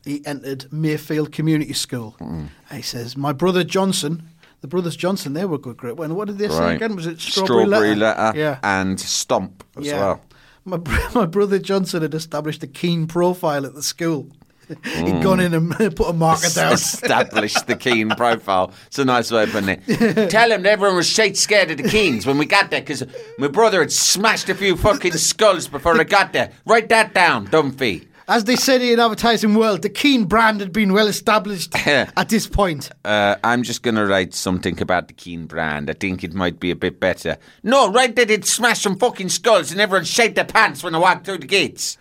he 0.06 0.24
entered 0.28 0.72
Mayfield 0.72 1.32
Community 1.32 1.74
School. 1.74 2.16
And 2.20 2.52
He 2.72 2.84
says, 2.84 3.18
My 3.18 3.34
brother 3.34 3.64
Johnson, 3.64 4.30
the 4.62 4.68
brothers 4.68 4.96
Johnson, 4.96 5.34
they 5.34 5.46
were 5.46 5.58
good 5.58 5.76
grip. 5.78 5.98
And 5.98 6.16
what 6.16 6.28
did 6.28 6.38
they 6.38 6.50
say 6.50 6.60
Right. 6.60 6.76
again? 6.76 6.96
Was 6.96 7.08
it 7.08 7.20
Strawberry, 7.20 7.96
letter, 7.96 8.38
Yeah. 8.38 8.60
and 8.62 9.00
stomp 9.00 9.64
as 9.76 9.88
yeah. 9.88 9.96
well. 9.98 10.22
My, 10.66 10.78
br- 10.78 11.00
my 11.16 11.26
brother 11.26 11.58
Johnson 11.58 12.04
had 12.04 12.14
established 12.14 12.62
a 12.62 12.68
keen 12.68 13.08
profile 13.08 13.66
at 13.66 13.74
the 13.74 13.82
school. 13.82 14.30
Hmm. 14.70 15.06
He'd 15.06 15.24
gone 15.24 15.40
in 15.40 15.54
and 15.54 15.72
put 15.96 16.10
a 16.10 16.14
marker 16.14 16.50
down. 16.50 16.74
Established 16.74 17.68
the 17.68 17.76
Keane 17.76 18.10
profile. 18.12 18.72
It's 18.88 19.00
a 19.00 19.06
nice 19.06 19.32
way 19.32 19.44
of 19.44 19.52
putting 19.52 19.70
it. 19.70 20.30
Tell 20.30 20.52
him 20.52 20.64
that 20.64 20.70
everyone 20.70 20.96
was 20.98 21.10
shite 21.10 21.38
scared 21.38 21.72
of 21.72 21.78
the 21.78 21.90
Keanes 21.90 22.26
when 22.26 22.38
we 22.38 22.46
got 22.46 22.70
there 22.70 22.82
because 22.82 23.04
my 23.38 23.48
brother 23.48 23.80
had 23.80 23.92
smashed 23.92 24.50
a 24.50 24.56
few 24.56 24.76
fucking 24.76 25.14
skulls 25.14 25.68
before 25.68 26.00
I 26.00 26.04
got 26.04 26.34
there. 26.34 26.52
Write 26.66 26.90
that 26.90 27.14
down, 27.14 27.48
Dunphy. 27.48 28.08
As 28.28 28.44
they 28.44 28.56
said 28.56 28.84
in 28.84 29.00
advertising 29.00 29.56
world, 29.56 29.82
the 29.82 29.90
Keane 29.90 30.26
brand 30.26 30.60
had 30.60 30.72
been 30.72 30.94
well 30.94 31.08
established 31.08 31.76
at 31.88 32.30
this 32.30 32.46
point. 32.46 32.92
Uh, 33.04 33.38
I'm 33.44 33.64
just 33.64 33.82
going 33.82 33.96
to 33.96 34.06
write 34.06 34.36
something 34.36 34.80
about 34.80 35.08
the 35.08 35.16
Keane 35.16 35.48
brand. 35.48 35.90
I 35.90 35.94
think 35.94 36.24
it 36.24 36.36
might 36.36 36.60
be 36.60 36.70
a 36.70 36.76
bit 36.76 37.00
better. 37.00 37.40
No, 37.64 37.92
write 37.92 38.16
that 38.18 38.30
it 38.30 38.46
smashed 38.46 38.84
some 38.84 39.00
fucking 39.00 39.30
skulls 39.30 39.72
and 39.72 39.82
everyone 39.82 40.06
shaved 40.06 40.36
their 40.36 40.46
pants 40.46 40.84
when 40.84 40.94
I 40.94 41.00
walked 41.00 41.26
through 41.26 41.40
the 41.40 41.48
gates. 41.48 41.98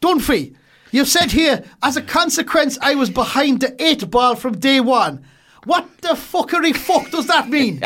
Dunphy, 0.00 0.54
you've 0.92 1.08
said 1.08 1.32
here, 1.32 1.64
as 1.82 1.96
a 1.96 2.02
consequence, 2.02 2.78
I 2.80 2.94
was 2.94 3.10
behind 3.10 3.60
the 3.60 3.82
eight 3.82 4.08
ball 4.10 4.36
from 4.36 4.58
day 4.58 4.78
one. 4.80 5.24
What 5.64 5.88
the 5.98 6.10
fuckery 6.10 6.76
fuck 6.76 7.10
does 7.10 7.26
that 7.26 7.48
mean? 7.48 7.82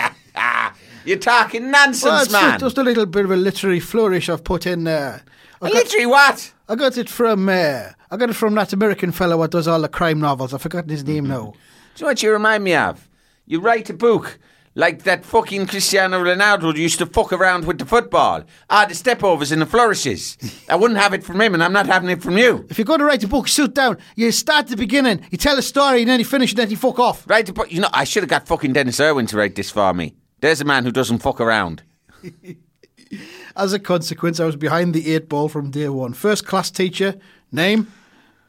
You're 1.04 1.18
talking 1.18 1.70
nonsense, 1.70 2.02
Well, 2.04 2.22
it's 2.22 2.32
man. 2.32 2.58
just, 2.58 2.78
a 2.78 2.82
little 2.82 3.06
bit 3.06 3.24
of 3.24 3.30
a 3.30 3.36
literary 3.36 3.80
flourish 3.80 4.28
I've 4.28 4.44
put 4.44 4.66
in 4.66 4.84
there. 4.84 5.22
I 5.62 5.68
got, 5.68 5.74
Literally 5.74 6.06
what? 6.06 6.52
I 6.68 6.74
got 6.74 6.98
it 6.98 7.08
from 7.08 7.48
uh, 7.48 7.90
I 8.10 8.16
got 8.16 8.28
it 8.28 8.34
from 8.34 8.54
that 8.56 8.72
American 8.72 9.12
fellow 9.12 9.38
what 9.38 9.52
does 9.52 9.68
all 9.68 9.80
the 9.80 9.88
crime 9.88 10.20
novels. 10.20 10.52
I've 10.52 10.62
forgotten 10.62 10.90
his 10.90 11.04
name 11.04 11.26
now. 11.26 11.52
Do 11.94 12.00
you 12.00 12.02
know 12.02 12.08
what 12.08 12.22
you 12.22 12.32
remind 12.32 12.64
me 12.64 12.74
of? 12.74 13.08
You 13.46 13.60
write 13.60 13.88
a 13.88 13.94
book 13.94 14.38
like 14.76 15.04
that 15.04 15.24
fucking 15.24 15.66
Cristiano 15.66 16.22
Ronaldo 16.22 16.76
used 16.76 16.98
to 16.98 17.06
fuck 17.06 17.32
around 17.32 17.64
with 17.64 17.78
the 17.78 17.86
football. 17.86 18.44
Ah, 18.68 18.84
the 18.84 18.94
stepovers 18.94 19.50
and 19.50 19.62
the 19.62 19.66
flourishes. 19.66 20.36
I 20.68 20.76
wouldn't 20.76 21.00
have 21.00 21.14
it 21.14 21.24
from 21.24 21.40
him, 21.40 21.54
and 21.54 21.64
I'm 21.64 21.72
not 21.72 21.86
having 21.86 22.10
it 22.10 22.22
from 22.22 22.36
you. 22.36 22.66
If 22.68 22.76
you're 22.78 22.84
going 22.84 23.00
to 23.00 23.06
write 23.06 23.24
a 23.24 23.28
book, 23.28 23.48
sit 23.48 23.74
down. 23.74 23.96
You 24.14 24.30
start 24.30 24.64
at 24.64 24.68
the 24.68 24.76
beginning, 24.76 25.22
you 25.30 25.38
tell 25.38 25.58
a 25.58 25.62
story, 25.62 26.02
and 26.02 26.10
then 26.10 26.18
you 26.20 26.26
finish, 26.26 26.52
and 26.52 26.58
then 26.58 26.70
you 26.70 26.76
fuck 26.76 26.98
off. 26.98 27.28
Write 27.28 27.48
a 27.48 27.54
book. 27.54 27.72
You 27.72 27.80
know, 27.80 27.88
I 27.92 28.04
should 28.04 28.22
have 28.22 28.30
got 28.30 28.46
fucking 28.46 28.74
Dennis 28.74 29.00
Irwin 29.00 29.26
to 29.28 29.38
write 29.38 29.56
this 29.56 29.70
for 29.70 29.92
me. 29.94 30.14
There's 30.40 30.60
a 30.60 30.66
man 30.66 30.84
who 30.84 30.92
doesn't 30.92 31.18
fuck 31.18 31.40
around. 31.40 31.82
As 33.56 33.72
a 33.72 33.78
consequence, 33.78 34.38
I 34.40 34.44
was 34.44 34.56
behind 34.56 34.92
the 34.92 35.14
eight 35.14 35.28
ball 35.28 35.48
from 35.48 35.70
day 35.70 35.88
one. 35.88 36.12
First 36.12 36.46
class 36.46 36.70
teacher, 36.70 37.14
name, 37.50 37.90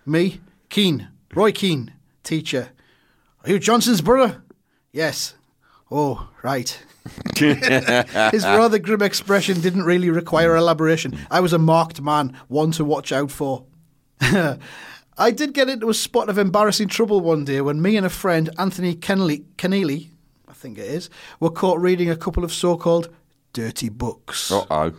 me, 0.06 0.42
Keane, 0.70 1.08
Roy 1.34 1.54
Keane, 1.54 1.94
teacher. 2.24 2.72
Are 3.46 3.52
you 3.52 3.60
Johnson's 3.60 4.02
brother? 4.02 4.42
Yes. 4.92 5.36
Oh, 5.90 6.30
right. 6.44 6.84
His 7.38 8.44
rather 8.44 8.80
grim 8.80 9.02
expression 9.02 9.62
didn't 9.62 9.84
really 9.84 10.10
require 10.10 10.56
elaboration. 10.56 11.18
I 11.32 11.40
was 11.40 11.54
a 11.54 11.60
marked 11.60 12.02
man, 12.02 12.38
one 12.48 12.72
to 12.72 12.84
watch 12.84 13.12
out 13.12 13.32
for. 13.32 13.66
I 14.22 15.32
did 15.32 15.54
get 15.54 15.70
into 15.70 15.90
a 15.90 15.94
spot 15.94 16.30
of 16.30 16.38
embarrassing 16.38 16.90
trouble 16.90 17.22
one 17.22 17.46
day 17.46 17.62
when 17.62 17.82
me 17.82 17.96
and 17.98 18.06
a 18.06 18.10
friend, 18.10 18.50
Anthony 18.60 18.96
Kenley, 18.96 19.46
Keneally, 19.58 20.10
I 20.48 20.54
think 20.54 20.78
it 20.78 20.86
is, 20.86 21.10
were 21.40 21.50
caught 21.50 21.80
reading 21.80 22.10
a 22.10 22.18
couple 22.18 22.44
of 22.44 22.52
so 22.52 22.78
called 22.78 23.10
dirty 23.54 23.90
books. 23.90 24.52
Uh 24.52 24.66
oh. 24.70 24.94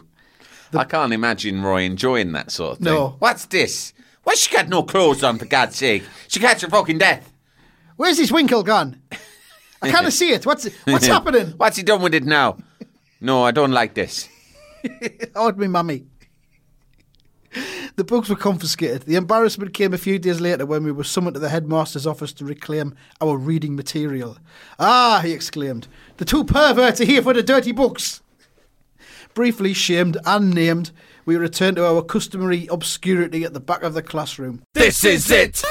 I 0.74 0.84
can't 0.84 1.12
imagine 1.12 1.62
Roy 1.62 1.82
enjoying 1.82 2.32
that 2.32 2.50
sort 2.50 2.72
of 2.72 2.78
thing. 2.78 2.92
No. 2.92 3.16
What's 3.18 3.46
this? 3.46 3.92
Why 4.24 4.34
she 4.34 4.54
got 4.54 4.68
no 4.68 4.82
clothes 4.82 5.22
on, 5.22 5.38
for 5.38 5.46
God's 5.46 5.76
sake? 5.76 6.02
She 6.26 6.40
catch 6.40 6.62
a 6.62 6.68
fucking 6.68 6.98
death. 6.98 7.32
Where's 7.96 8.18
his 8.18 8.32
winkle 8.32 8.62
gone? 8.62 9.00
I 9.82 9.90
can't 9.90 10.12
see 10.20 10.30
it. 10.32 10.44
What's 10.46 10.68
what's 10.84 11.06
happening? 11.14 11.54
What's 11.56 11.76
he 11.76 11.82
done 11.82 12.02
with 12.02 12.14
it 12.14 12.24
now? 12.24 12.58
No, 13.20 13.42
I 13.44 13.50
don't 13.50 13.72
like 13.72 13.94
this. 13.94 14.28
Oh, 15.34 15.50
me 15.52 15.66
mummy. 15.66 16.06
The 17.96 18.04
books 18.04 18.28
were 18.28 18.36
confiscated. 18.36 19.02
The 19.02 19.16
embarrassment 19.16 19.74
came 19.74 19.92
a 19.92 19.98
few 19.98 20.18
days 20.20 20.40
later 20.40 20.64
when 20.64 20.84
we 20.84 20.92
were 20.92 21.02
summoned 21.02 21.34
to 21.34 21.40
the 21.40 21.48
headmaster's 21.48 22.06
office 22.06 22.32
to 22.34 22.44
reclaim 22.44 22.94
our 23.20 23.36
reading 23.36 23.74
material. 23.74 24.38
Ah, 24.78 25.20
he 25.24 25.32
exclaimed, 25.32 25.88
the 26.18 26.24
two 26.24 26.44
perverts 26.44 27.00
are 27.00 27.04
here 27.04 27.22
for 27.22 27.34
the 27.34 27.42
dirty 27.42 27.72
books. 27.72 28.22
Briefly 29.34 29.72
shamed 29.72 30.16
and 30.24 30.54
named, 30.54 30.92
we 31.26 31.36
returned 31.36 31.76
to 31.76 31.86
our 31.86 32.02
customary 32.02 32.68
obscurity 32.70 33.42
at 33.44 33.52
the 33.54 33.60
back 33.60 33.82
of 33.82 33.94
the 33.94 34.02
classroom. 34.02 34.62
This 34.74 35.02
is 35.04 35.28
it. 35.30 35.62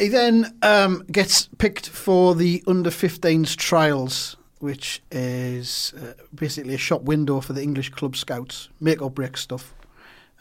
He 0.00 0.08
then 0.08 0.56
um, 0.62 1.04
gets 1.12 1.48
picked 1.58 1.86
for 1.86 2.34
the 2.34 2.64
under 2.66 2.88
15s 2.88 3.54
trials, 3.54 4.36
which 4.58 5.02
is 5.10 5.92
uh, 6.00 6.14
basically 6.34 6.72
a 6.72 6.78
shop 6.78 7.02
window 7.02 7.42
for 7.42 7.52
the 7.52 7.62
English 7.62 7.90
club 7.90 8.16
scouts, 8.16 8.70
make 8.80 9.02
or 9.02 9.10
break 9.10 9.36
stuff. 9.36 9.74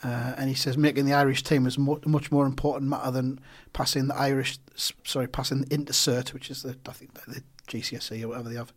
Uh, 0.02 0.34
and 0.38 0.48
he 0.48 0.56
says 0.56 0.78
making 0.78 1.06
the 1.06 1.14
Irish 1.14 1.44
team 1.44 1.68
is 1.68 1.78
mu- 1.78 2.00
much 2.06 2.32
more 2.32 2.46
important 2.46 2.90
matter 2.90 3.12
than 3.12 3.38
passing 3.74 4.08
the 4.08 4.16
Irish, 4.16 4.60
sorry, 5.04 5.28
passing 5.28 5.60
the 5.60 5.78
intercert, 5.78 6.34
which 6.34 6.50
is 6.50 6.64
the 6.64 6.78
I 6.88 6.94
think 6.94 7.14
the 7.26 7.44
GCSE 7.68 8.24
or 8.24 8.30
whatever 8.30 8.48
they 8.48 8.56
have. 8.56 8.74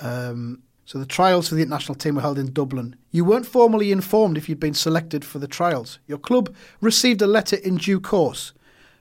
Um, 0.00 0.62
so 0.84 0.98
the 0.98 1.06
trials 1.06 1.48
for 1.48 1.54
the 1.54 1.62
international 1.62 1.94
team 1.94 2.16
were 2.16 2.20
held 2.20 2.38
in 2.38 2.52
Dublin. 2.52 2.94
You 3.10 3.24
weren't 3.24 3.46
formally 3.46 3.90
informed 3.90 4.36
if 4.36 4.50
you'd 4.50 4.60
been 4.60 4.74
selected 4.74 5.24
for 5.24 5.38
the 5.38 5.48
trials. 5.48 5.98
Your 6.06 6.18
club 6.18 6.54
received 6.82 7.22
a 7.22 7.26
letter 7.26 7.56
in 7.56 7.76
due 7.78 8.00
course, 8.00 8.52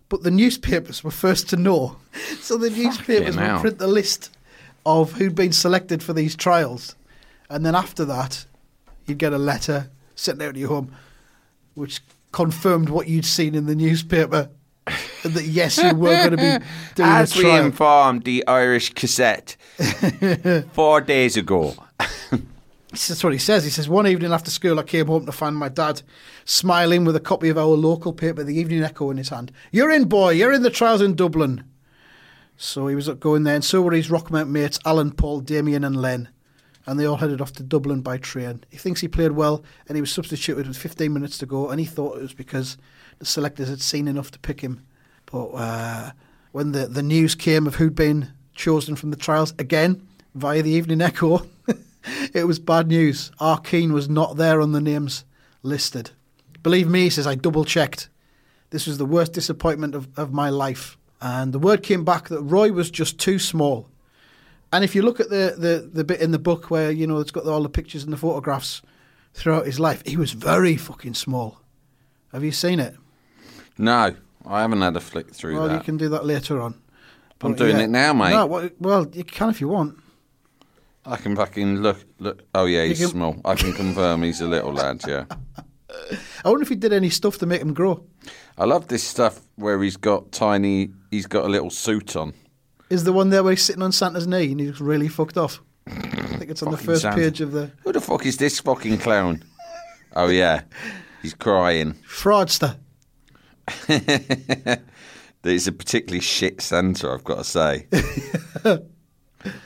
but 0.10 0.24
the 0.24 0.32
newspapers 0.32 1.04
were 1.04 1.12
first 1.12 1.48
to 1.50 1.56
know. 1.56 1.98
So 2.41 2.58
the 2.58 2.69
newspapers 2.69 3.36
would 3.36 3.45
hell. 3.45 3.60
print 3.62 3.78
the 3.78 3.88
list 3.88 4.36
of 4.86 5.13
who'd 5.13 5.36
been 5.36 5.52
selected 5.54 6.02
for 6.04 6.13
these 6.13 6.36
trials, 6.36 6.95
and 7.50 7.65
then 7.65 7.76
after 7.76 8.04
that, 8.06 8.45
you'd 9.06 9.17
get 9.19 9.34
a 9.34 9.38
letter 9.38 9.89
sent 10.15 10.41
out 10.41 10.54
to 10.56 10.60
your 10.60 10.69
home, 10.69 10.91
which 11.76 12.02
confirmed 12.32 12.89
what 12.89 13.08
you'd 13.08 13.26
seen 13.26 13.56
in 13.56 13.65
the 13.65 13.76
newspaper. 13.76 14.50
and 15.24 15.34
that 15.34 15.43
yes, 15.45 15.78
you 15.78 15.93
were 15.95 16.15
going 16.15 16.32
to 16.32 16.38
be 16.38 16.65
doing 16.95 17.10
As 17.10 17.36
a 17.36 17.38
we 17.38 17.43
trial. 17.43 17.65
informed 17.65 18.24
the 18.24 18.45
Irish 18.48 18.93
cassette 18.93 19.56
four 20.74 21.02
days 21.02 21.38
ago. 21.38 21.76
That's 22.91 23.23
what 23.23 23.34
he 23.34 23.39
says. 23.39 23.63
He 23.63 23.69
says, 23.69 23.88
one 23.88 24.08
evening 24.08 24.34
after 24.34 24.49
school, 24.49 24.80
I 24.80 24.84
came 24.84 25.08
home 25.08 25.25
to 25.28 25.32
find 25.32 25.56
my 25.56 25.69
dad 25.69 26.02
smiling 26.45 27.06
with 27.06 27.15
a 27.15 27.19
copy 27.19 27.49
of 27.49 27.58
our 27.58 27.65
local 27.65 28.13
paper, 28.13 28.43
the 28.43 28.58
Evening 28.58 28.84
Echo, 28.84 29.12
in 29.12 29.17
his 29.17 29.30
hand. 29.30 29.52
You're 29.71 29.91
in, 29.91 30.06
boy. 30.06 30.32
You're 30.32 30.54
in 30.54 30.63
the 30.63 30.71
trials 30.71 31.02
in 31.02 31.15
Dublin. 31.15 31.63
So 32.58 32.88
he 32.88 32.95
was 32.95 33.08
going 33.08 33.43
there, 33.43 33.56
and 33.56 33.63
so 33.63 33.82
were 33.82 33.91
his 33.91 34.10
Rockmount 34.10 34.49
mates, 34.49 34.80
Alan, 34.86 35.12
Paul, 35.12 35.41
Damien, 35.41 35.84
and 35.84 35.95
Len. 35.95 36.30
and 36.86 36.99
they 36.99 37.06
all 37.06 37.17
headed 37.17 37.39
off 37.41 37.54
to 37.54 37.63
Dublin 37.63 38.02
by 38.02 38.17
train. 38.17 38.63
He 38.69 38.78
thinks 38.78 39.02
he 39.02 39.08
played 39.08 39.34
well, 39.34 39.63
and 39.88 39.95
he 39.95 40.02
was 40.02 40.12
substituted 40.12 40.67
with 40.67 40.75
15 40.75 41.13
minutes 41.13 41.38
to 41.38 41.45
go, 41.45 41.69
and 41.69 41.80
he 41.80 41.86
thought 41.86 42.17
it 42.17 42.21
was 42.21 42.34
because 42.34 42.78
the 43.19 43.25
selectors 43.25 43.69
had 43.69 43.82
seen 43.82 44.08
enough 44.08 44.32
to 44.32 44.39
pick 44.39 44.62
him. 44.62 44.84
But 45.28 45.49
uh, 45.49 46.12
when 46.52 46.71
the, 46.71 46.88
the 46.88 47.04
news 47.04 47.36
came 47.36 47.67
of 47.67 47.75
who'd 47.75 47.95
been 47.95 48.34
chosen 48.56 48.95
from 48.95 49.12
the 49.12 49.17
trials 49.17 49.54
again 49.60 50.06
via 50.34 50.63
the 50.63 50.71
Evening 50.71 51.02
Echo, 51.02 51.45
it 52.34 52.46
was 52.46 52.60
bad 52.60 52.88
news. 52.88 53.32
Arkeen 53.40 53.92
was 53.92 54.10
not 54.10 54.38
there 54.38 54.62
on 54.62 54.72
the 54.72 54.82
names 54.82 55.26
listed. 55.64 56.12
Believe 56.64 56.88
me, 56.88 57.04
he 57.04 57.10
says, 57.10 57.28
I 57.28 57.36
double 57.36 57.66
checked. 57.66 58.10
This 58.70 58.86
was 58.86 58.98
the 58.98 59.06
worst 59.06 59.34
disappointment 59.34 59.96
of, 59.96 60.08
of 60.18 60.32
my 60.32 60.50
life. 60.50 60.98
And 61.22 61.54
the 61.54 61.60
word 61.60 61.84
came 61.84 62.06
back 62.06 62.30
that 62.30 62.42
Roy 62.42 62.72
was 62.72 62.92
just 62.92 63.20
too 63.20 63.40
small. 63.40 63.90
And 64.72 64.84
if 64.84 64.94
you 64.94 65.02
look 65.02 65.20
at 65.20 65.30
the, 65.30 65.56
the, 65.58 65.90
the 65.92 66.04
bit 66.04 66.22
in 66.22 66.32
the 66.32 66.40
book 66.40 66.70
where, 66.70 66.92
you 66.92 67.08
know, 67.08 67.20
it's 67.20 67.32
got 67.32 67.46
all 67.46 67.64
the 67.64 67.70
pictures 67.70 68.04
and 68.04 68.14
the 68.14 68.18
photographs 68.18 68.82
throughout 69.34 69.66
his 69.66 69.80
life, 69.80 70.04
he 70.06 70.16
was 70.16 70.32
very 70.34 70.76
fucking 70.76 71.16
small. 71.16 71.60
Have 72.32 72.44
you 72.44 72.52
seen 72.52 72.80
it? 72.80 72.96
No, 73.78 74.16
I 74.46 74.62
haven't 74.62 74.82
had 74.82 74.96
a 74.96 75.00
flick 75.00 75.34
through 75.34 75.56
Well, 75.56 75.68
that. 75.68 75.74
you 75.74 75.80
can 75.80 75.98
do 75.98 76.10
that 76.10 76.26
later 76.26 76.62
on. 76.62 76.76
I'm 77.42 77.56
doing 77.56 77.78
yeah. 77.78 77.84
it 77.84 77.90
now, 77.90 78.14
mate. 78.14 78.32
No, 78.32 78.72
well, 78.80 79.08
you 79.14 79.24
can 79.24 79.50
if 79.50 79.62
you 79.62 79.70
want. 79.70 79.98
I 81.10 81.17
can 81.17 81.36
fucking 81.36 81.78
look. 81.78 81.98
Look. 82.19 82.43
Oh 82.54 82.65
yeah, 82.65 82.86
he's 82.86 83.00
can- 83.00 83.10
small. 83.10 83.41
I 83.43 83.56
can 83.56 83.74
confirm 83.74 84.24
he's 84.24 84.41
a 84.41 84.48
little 84.48 84.72
lad. 84.74 85.02
Yeah. 85.08 85.26
I 86.45 86.50
wonder 86.50 86.62
if 86.63 86.69
he 86.69 86.76
did 86.76 86.93
any 86.93 87.10
stuff 87.10 87.38
to 87.39 87.45
make 87.45 87.62
him 87.62 87.74
grow. 87.74 88.04
I 88.58 88.65
love 88.65 88.88
this 88.88 89.04
stuff 89.04 89.39
where 89.56 89.82
he's 89.82 89.98
got 89.98 90.32
tiny. 90.32 90.91
He's 91.12 91.26
got 91.26 91.45
a 91.45 91.48
little 91.48 91.69
suit 91.72 92.15
on. 92.15 92.34
Is 92.89 93.04
the 93.04 93.12
one 93.13 93.30
there 93.30 93.43
where 93.43 93.52
he's 93.54 93.63
sitting 93.63 93.82
on 93.82 93.91
Santa's 93.91 94.28
knee 94.28 94.52
and 94.52 94.60
he's 94.60 94.80
really 94.80 95.08
fucked 95.08 95.38
off? 95.38 95.62
I 95.88 95.91
think 96.38 96.52
it's 96.52 96.62
on 96.63 96.72
the 96.72 96.78
first 96.78 97.02
Santa. 97.02 97.17
page 97.17 97.41
of 97.41 97.52
the 97.52 97.72
Who 97.84 97.91
the 97.91 98.02
fuck 98.02 98.26
is 98.26 98.38
this 98.38 98.60
fucking 98.60 99.00
clown? 99.00 99.43
Oh 100.15 100.28
yeah, 100.28 100.62
he's 101.22 101.34
crying. 101.34 101.93
fraudster. 102.08 102.78
It's 105.41 105.67
a 105.67 105.72
particularly 105.72 106.19
shit 106.19 106.60
Santa, 106.62 107.10
I've 107.12 107.24
got 107.24 107.38
to 107.38 107.43
say. 107.45 107.88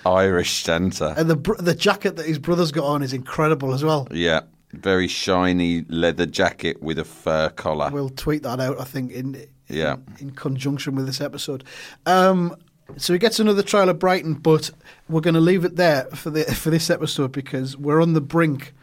Irish 0.05 0.63
Santa. 0.63 1.13
And 1.17 1.29
the 1.29 1.35
br- 1.35 1.55
the 1.55 1.73
jacket 1.75 2.15
that 2.17 2.25
his 2.25 2.39
brother's 2.39 2.71
got 2.71 2.85
on 2.85 3.01
is 3.03 3.13
incredible 3.13 3.73
as 3.73 3.83
well. 3.83 4.07
Yeah, 4.11 4.41
very 4.71 5.07
shiny 5.07 5.85
leather 5.89 6.25
jacket 6.25 6.81
with 6.81 6.99
a 6.99 7.03
fur 7.05 7.49
collar. 7.49 7.89
We'll 7.91 8.09
tweet 8.09 8.43
that 8.43 8.59
out, 8.59 8.79
I 8.79 8.83
think, 8.83 9.11
in 9.11 9.45
Yeah. 9.67 9.97
in 10.19 10.31
conjunction 10.31 10.95
with 10.95 11.05
this 11.05 11.21
episode. 11.21 11.63
Um, 12.05 12.55
so 12.97 13.13
he 13.13 13.19
gets 13.19 13.39
another 13.39 13.63
trial 13.63 13.89
at 13.89 13.97
Brighton, 13.97 14.33
but 14.35 14.69
we're 15.09 15.21
going 15.21 15.33
to 15.35 15.39
leave 15.41 15.63
it 15.65 15.75
there 15.77 16.03
for 16.13 16.29
the 16.29 16.43
for 16.43 16.69
this 16.69 16.89
episode 16.89 17.31
because 17.31 17.75
we're 17.77 18.01
on 18.01 18.13
the 18.13 18.21
brink 18.21 18.73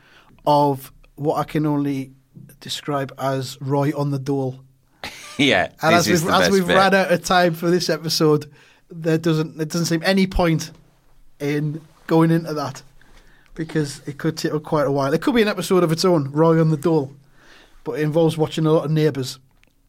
of 0.47 0.91
what 1.17 1.37
I 1.37 1.45
can 1.45 1.67
only 1.67 2.13
describe 2.61 3.13
as 3.19 3.59
Roy 3.61 3.93
on 3.97 4.11
the 4.11 4.19
dole. 4.19 4.61
yeah, 5.39 5.69
And 5.83 5.95
as 5.95 6.09
we've 6.09 6.27
as 6.29 6.51
we've 6.51 6.67
bit. 6.67 6.77
ran 6.77 6.95
out 6.95 7.13
of 7.13 7.23
time 7.25 7.55
for 7.55 7.71
this 7.71 7.89
episode, 7.91 8.51
there 8.91 9.19
doesn't 9.19 9.57
there 9.57 9.67
doesn't 9.67 9.87
seem 9.87 10.03
any 10.05 10.27
point 10.27 10.71
in 11.39 11.81
going 12.07 12.31
into 12.31 12.53
that 12.55 12.83
because 13.55 14.01
it 14.07 14.19
could 14.19 14.37
take 14.37 14.53
quite 14.63 14.87
a 14.87 14.91
while. 14.93 15.13
It 15.13 15.21
could 15.23 15.35
be 15.35 15.43
an 15.43 15.49
episode 15.49 15.83
of 15.83 15.93
its 15.93 16.05
own, 16.05 16.31
Roy 16.33 16.61
on 16.61 16.71
the 16.71 16.77
Dole, 16.77 17.13
but 17.85 17.93
it 17.99 18.03
involves 18.03 18.37
watching 18.39 18.67
a 18.67 18.73
lot 18.73 18.85
of 18.85 18.91
neighbours. 18.91 19.39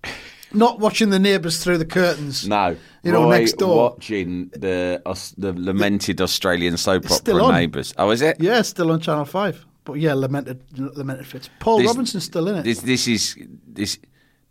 Not 0.54 0.80
watching 0.80 1.12
the 1.12 1.20
neighbours 1.20 1.64
through 1.64 1.78
the 1.78 1.86
curtains. 1.86 2.46
No, 2.46 2.76
You 3.04 3.12
know, 3.14 3.24
Roy 3.24 3.40
next 3.40 3.54
door. 3.54 3.92
watching 3.92 4.50
the 4.50 5.02
the 5.38 5.54
lamented 5.54 6.20
Australian 6.22 6.76
soap 6.78 7.10
opera. 7.10 7.52
Neighbours. 7.54 7.94
Oh, 7.98 8.10
is 8.12 8.22
it? 8.22 8.38
Yeah, 8.40 8.62
still 8.64 8.92
on 8.92 9.00
Channel 9.00 9.26
Five. 9.26 9.66
But 9.84 9.94
yeah, 9.94 10.14
lamented, 10.14 10.62
lamented 10.78 11.26
Fitz. 11.26 11.50
Paul 11.60 11.80
This- 11.80 11.88
Robinson's 11.88 12.26
still 12.26 12.48
in 12.50 12.58
it. 12.58 12.64
This 12.64 12.82
this 12.82 13.08
is 13.08 13.36
this 13.66 13.98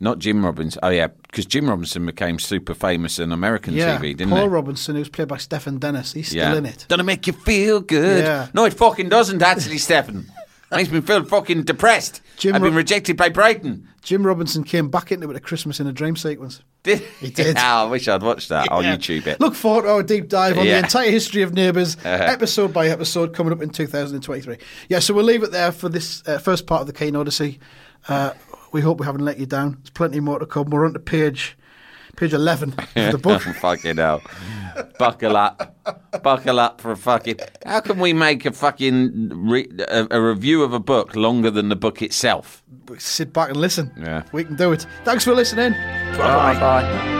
not 0.00 0.18
Jim 0.18 0.44
Robinson. 0.44 0.80
Oh 0.82 0.88
yeah, 0.88 1.08
because 1.08 1.46
Jim 1.46 1.68
Robinson 1.68 2.04
became 2.06 2.38
super 2.38 2.74
famous 2.74 3.20
on 3.20 3.32
American 3.32 3.74
yeah, 3.74 3.98
TV, 3.98 4.16
didn't 4.16 4.30
Paul 4.30 4.42
he? 4.42 4.48
Robinson, 4.48 4.96
was 4.98 5.08
played 5.08 5.28
by 5.28 5.36
Stephen 5.36 5.78
Dennis, 5.78 6.12
he's 6.14 6.28
still 6.28 6.52
yeah. 6.52 6.56
in 6.56 6.66
it. 6.66 6.86
Doesn't 6.88 7.00
it 7.00 7.04
make 7.04 7.26
you 7.26 7.32
feel 7.34 7.80
good? 7.80 8.24
Yeah. 8.24 8.48
No, 8.54 8.64
it 8.64 8.74
fucking 8.74 9.08
doesn't. 9.08 9.40
Actually, 9.42 9.78
Stephen. 9.78 10.30
Makes 10.72 10.90
me 10.92 11.00
feel 11.00 11.24
fucking 11.24 11.64
depressed. 11.64 12.22
Jim 12.36 12.54
I've 12.54 12.62
been 12.62 12.76
rejected 12.76 13.16
by 13.16 13.28
Brighton. 13.28 13.88
Jim 14.02 14.24
Robinson 14.24 14.62
came 14.62 14.88
back 14.88 15.10
into 15.10 15.28
it 15.28 15.34
at 15.36 15.42
Christmas 15.42 15.80
in 15.80 15.88
a 15.88 15.92
dream 15.92 16.14
sequence. 16.14 16.62
Did 16.84 17.00
He 17.20 17.28
did. 17.30 17.56
Ah, 17.58 17.82
I 17.82 17.90
wish 17.90 18.06
I'd 18.06 18.22
watched 18.22 18.50
that 18.50 18.70
on 18.70 18.84
Yeah. 18.84 18.96
YouTube. 18.96 19.26
It. 19.26 19.40
Look 19.40 19.56
forward 19.56 19.82
to 19.82 19.90
our 19.90 20.02
deep 20.04 20.28
dive 20.28 20.56
on 20.56 20.64
the 20.64 20.78
entire 20.78 21.10
history 21.10 21.42
of 21.42 21.52
Neighbours, 21.52 21.96
Uh-huh. 22.04 22.08
episode 22.24 22.72
by 22.72 22.86
episode, 22.88 23.34
coming 23.34 23.52
up 23.52 23.60
in 23.62 23.70
2023. 23.70 24.58
Yeah, 24.88 25.00
so 25.00 25.12
we'll 25.12 25.24
leave 25.24 25.42
it 25.42 25.50
there 25.50 25.72
for 25.72 25.88
this 25.88 26.22
uh, 26.26 26.38
first 26.38 26.66
part 26.68 26.82
of 26.82 26.86
the 26.86 26.92
Keane 26.92 27.16
Odyssey. 27.16 27.58
Uh, 28.08 28.30
we 28.72 28.80
hope 28.80 29.00
we 29.00 29.06
haven't 29.06 29.24
let 29.24 29.38
you 29.38 29.46
down. 29.46 29.72
There's 29.78 29.90
plenty 29.90 30.20
more 30.20 30.38
to 30.38 30.46
come. 30.46 30.70
We're 30.70 30.85
on 30.87 30.92
to 30.94 30.98
page 31.00 31.56
page 32.16 32.33
11 32.35 32.74
of 32.96 33.12
the 33.12 33.18
book. 33.22 33.40
fucking 33.42 33.96
hell. 33.96 34.20
Buckle 34.98 35.37
up. 35.37 35.76
Buckle 36.22 36.61
up 36.61 36.80
for 36.80 36.92
a 36.92 36.96
fucking. 36.96 37.38
How 37.64 37.80
can 37.80 37.98
we 37.98 38.12
make 38.12 38.44
a 38.46 38.52
fucking 38.52 39.30
re- 39.48 39.70
a, 39.88 40.06
a 40.11 40.20
review 40.20 40.62
of 40.62 40.72
a 40.72 40.80
book 40.80 41.14
longer 41.16 41.50
than 41.50 41.68
the 41.68 41.76
book 41.76 42.02
itself? 42.02 42.62
Sit 42.98 43.33
back 43.33 43.48
and 43.50 43.56
listen. 43.59 43.92
Yeah. 43.98 44.24
We 44.33 44.44
can 44.44 44.56
do 44.56 44.72
it. 44.72 44.87
Thanks 45.04 45.24
for 45.24 45.35
listening. 45.35 45.72
Bye 45.72 46.59
bye. 46.59 47.19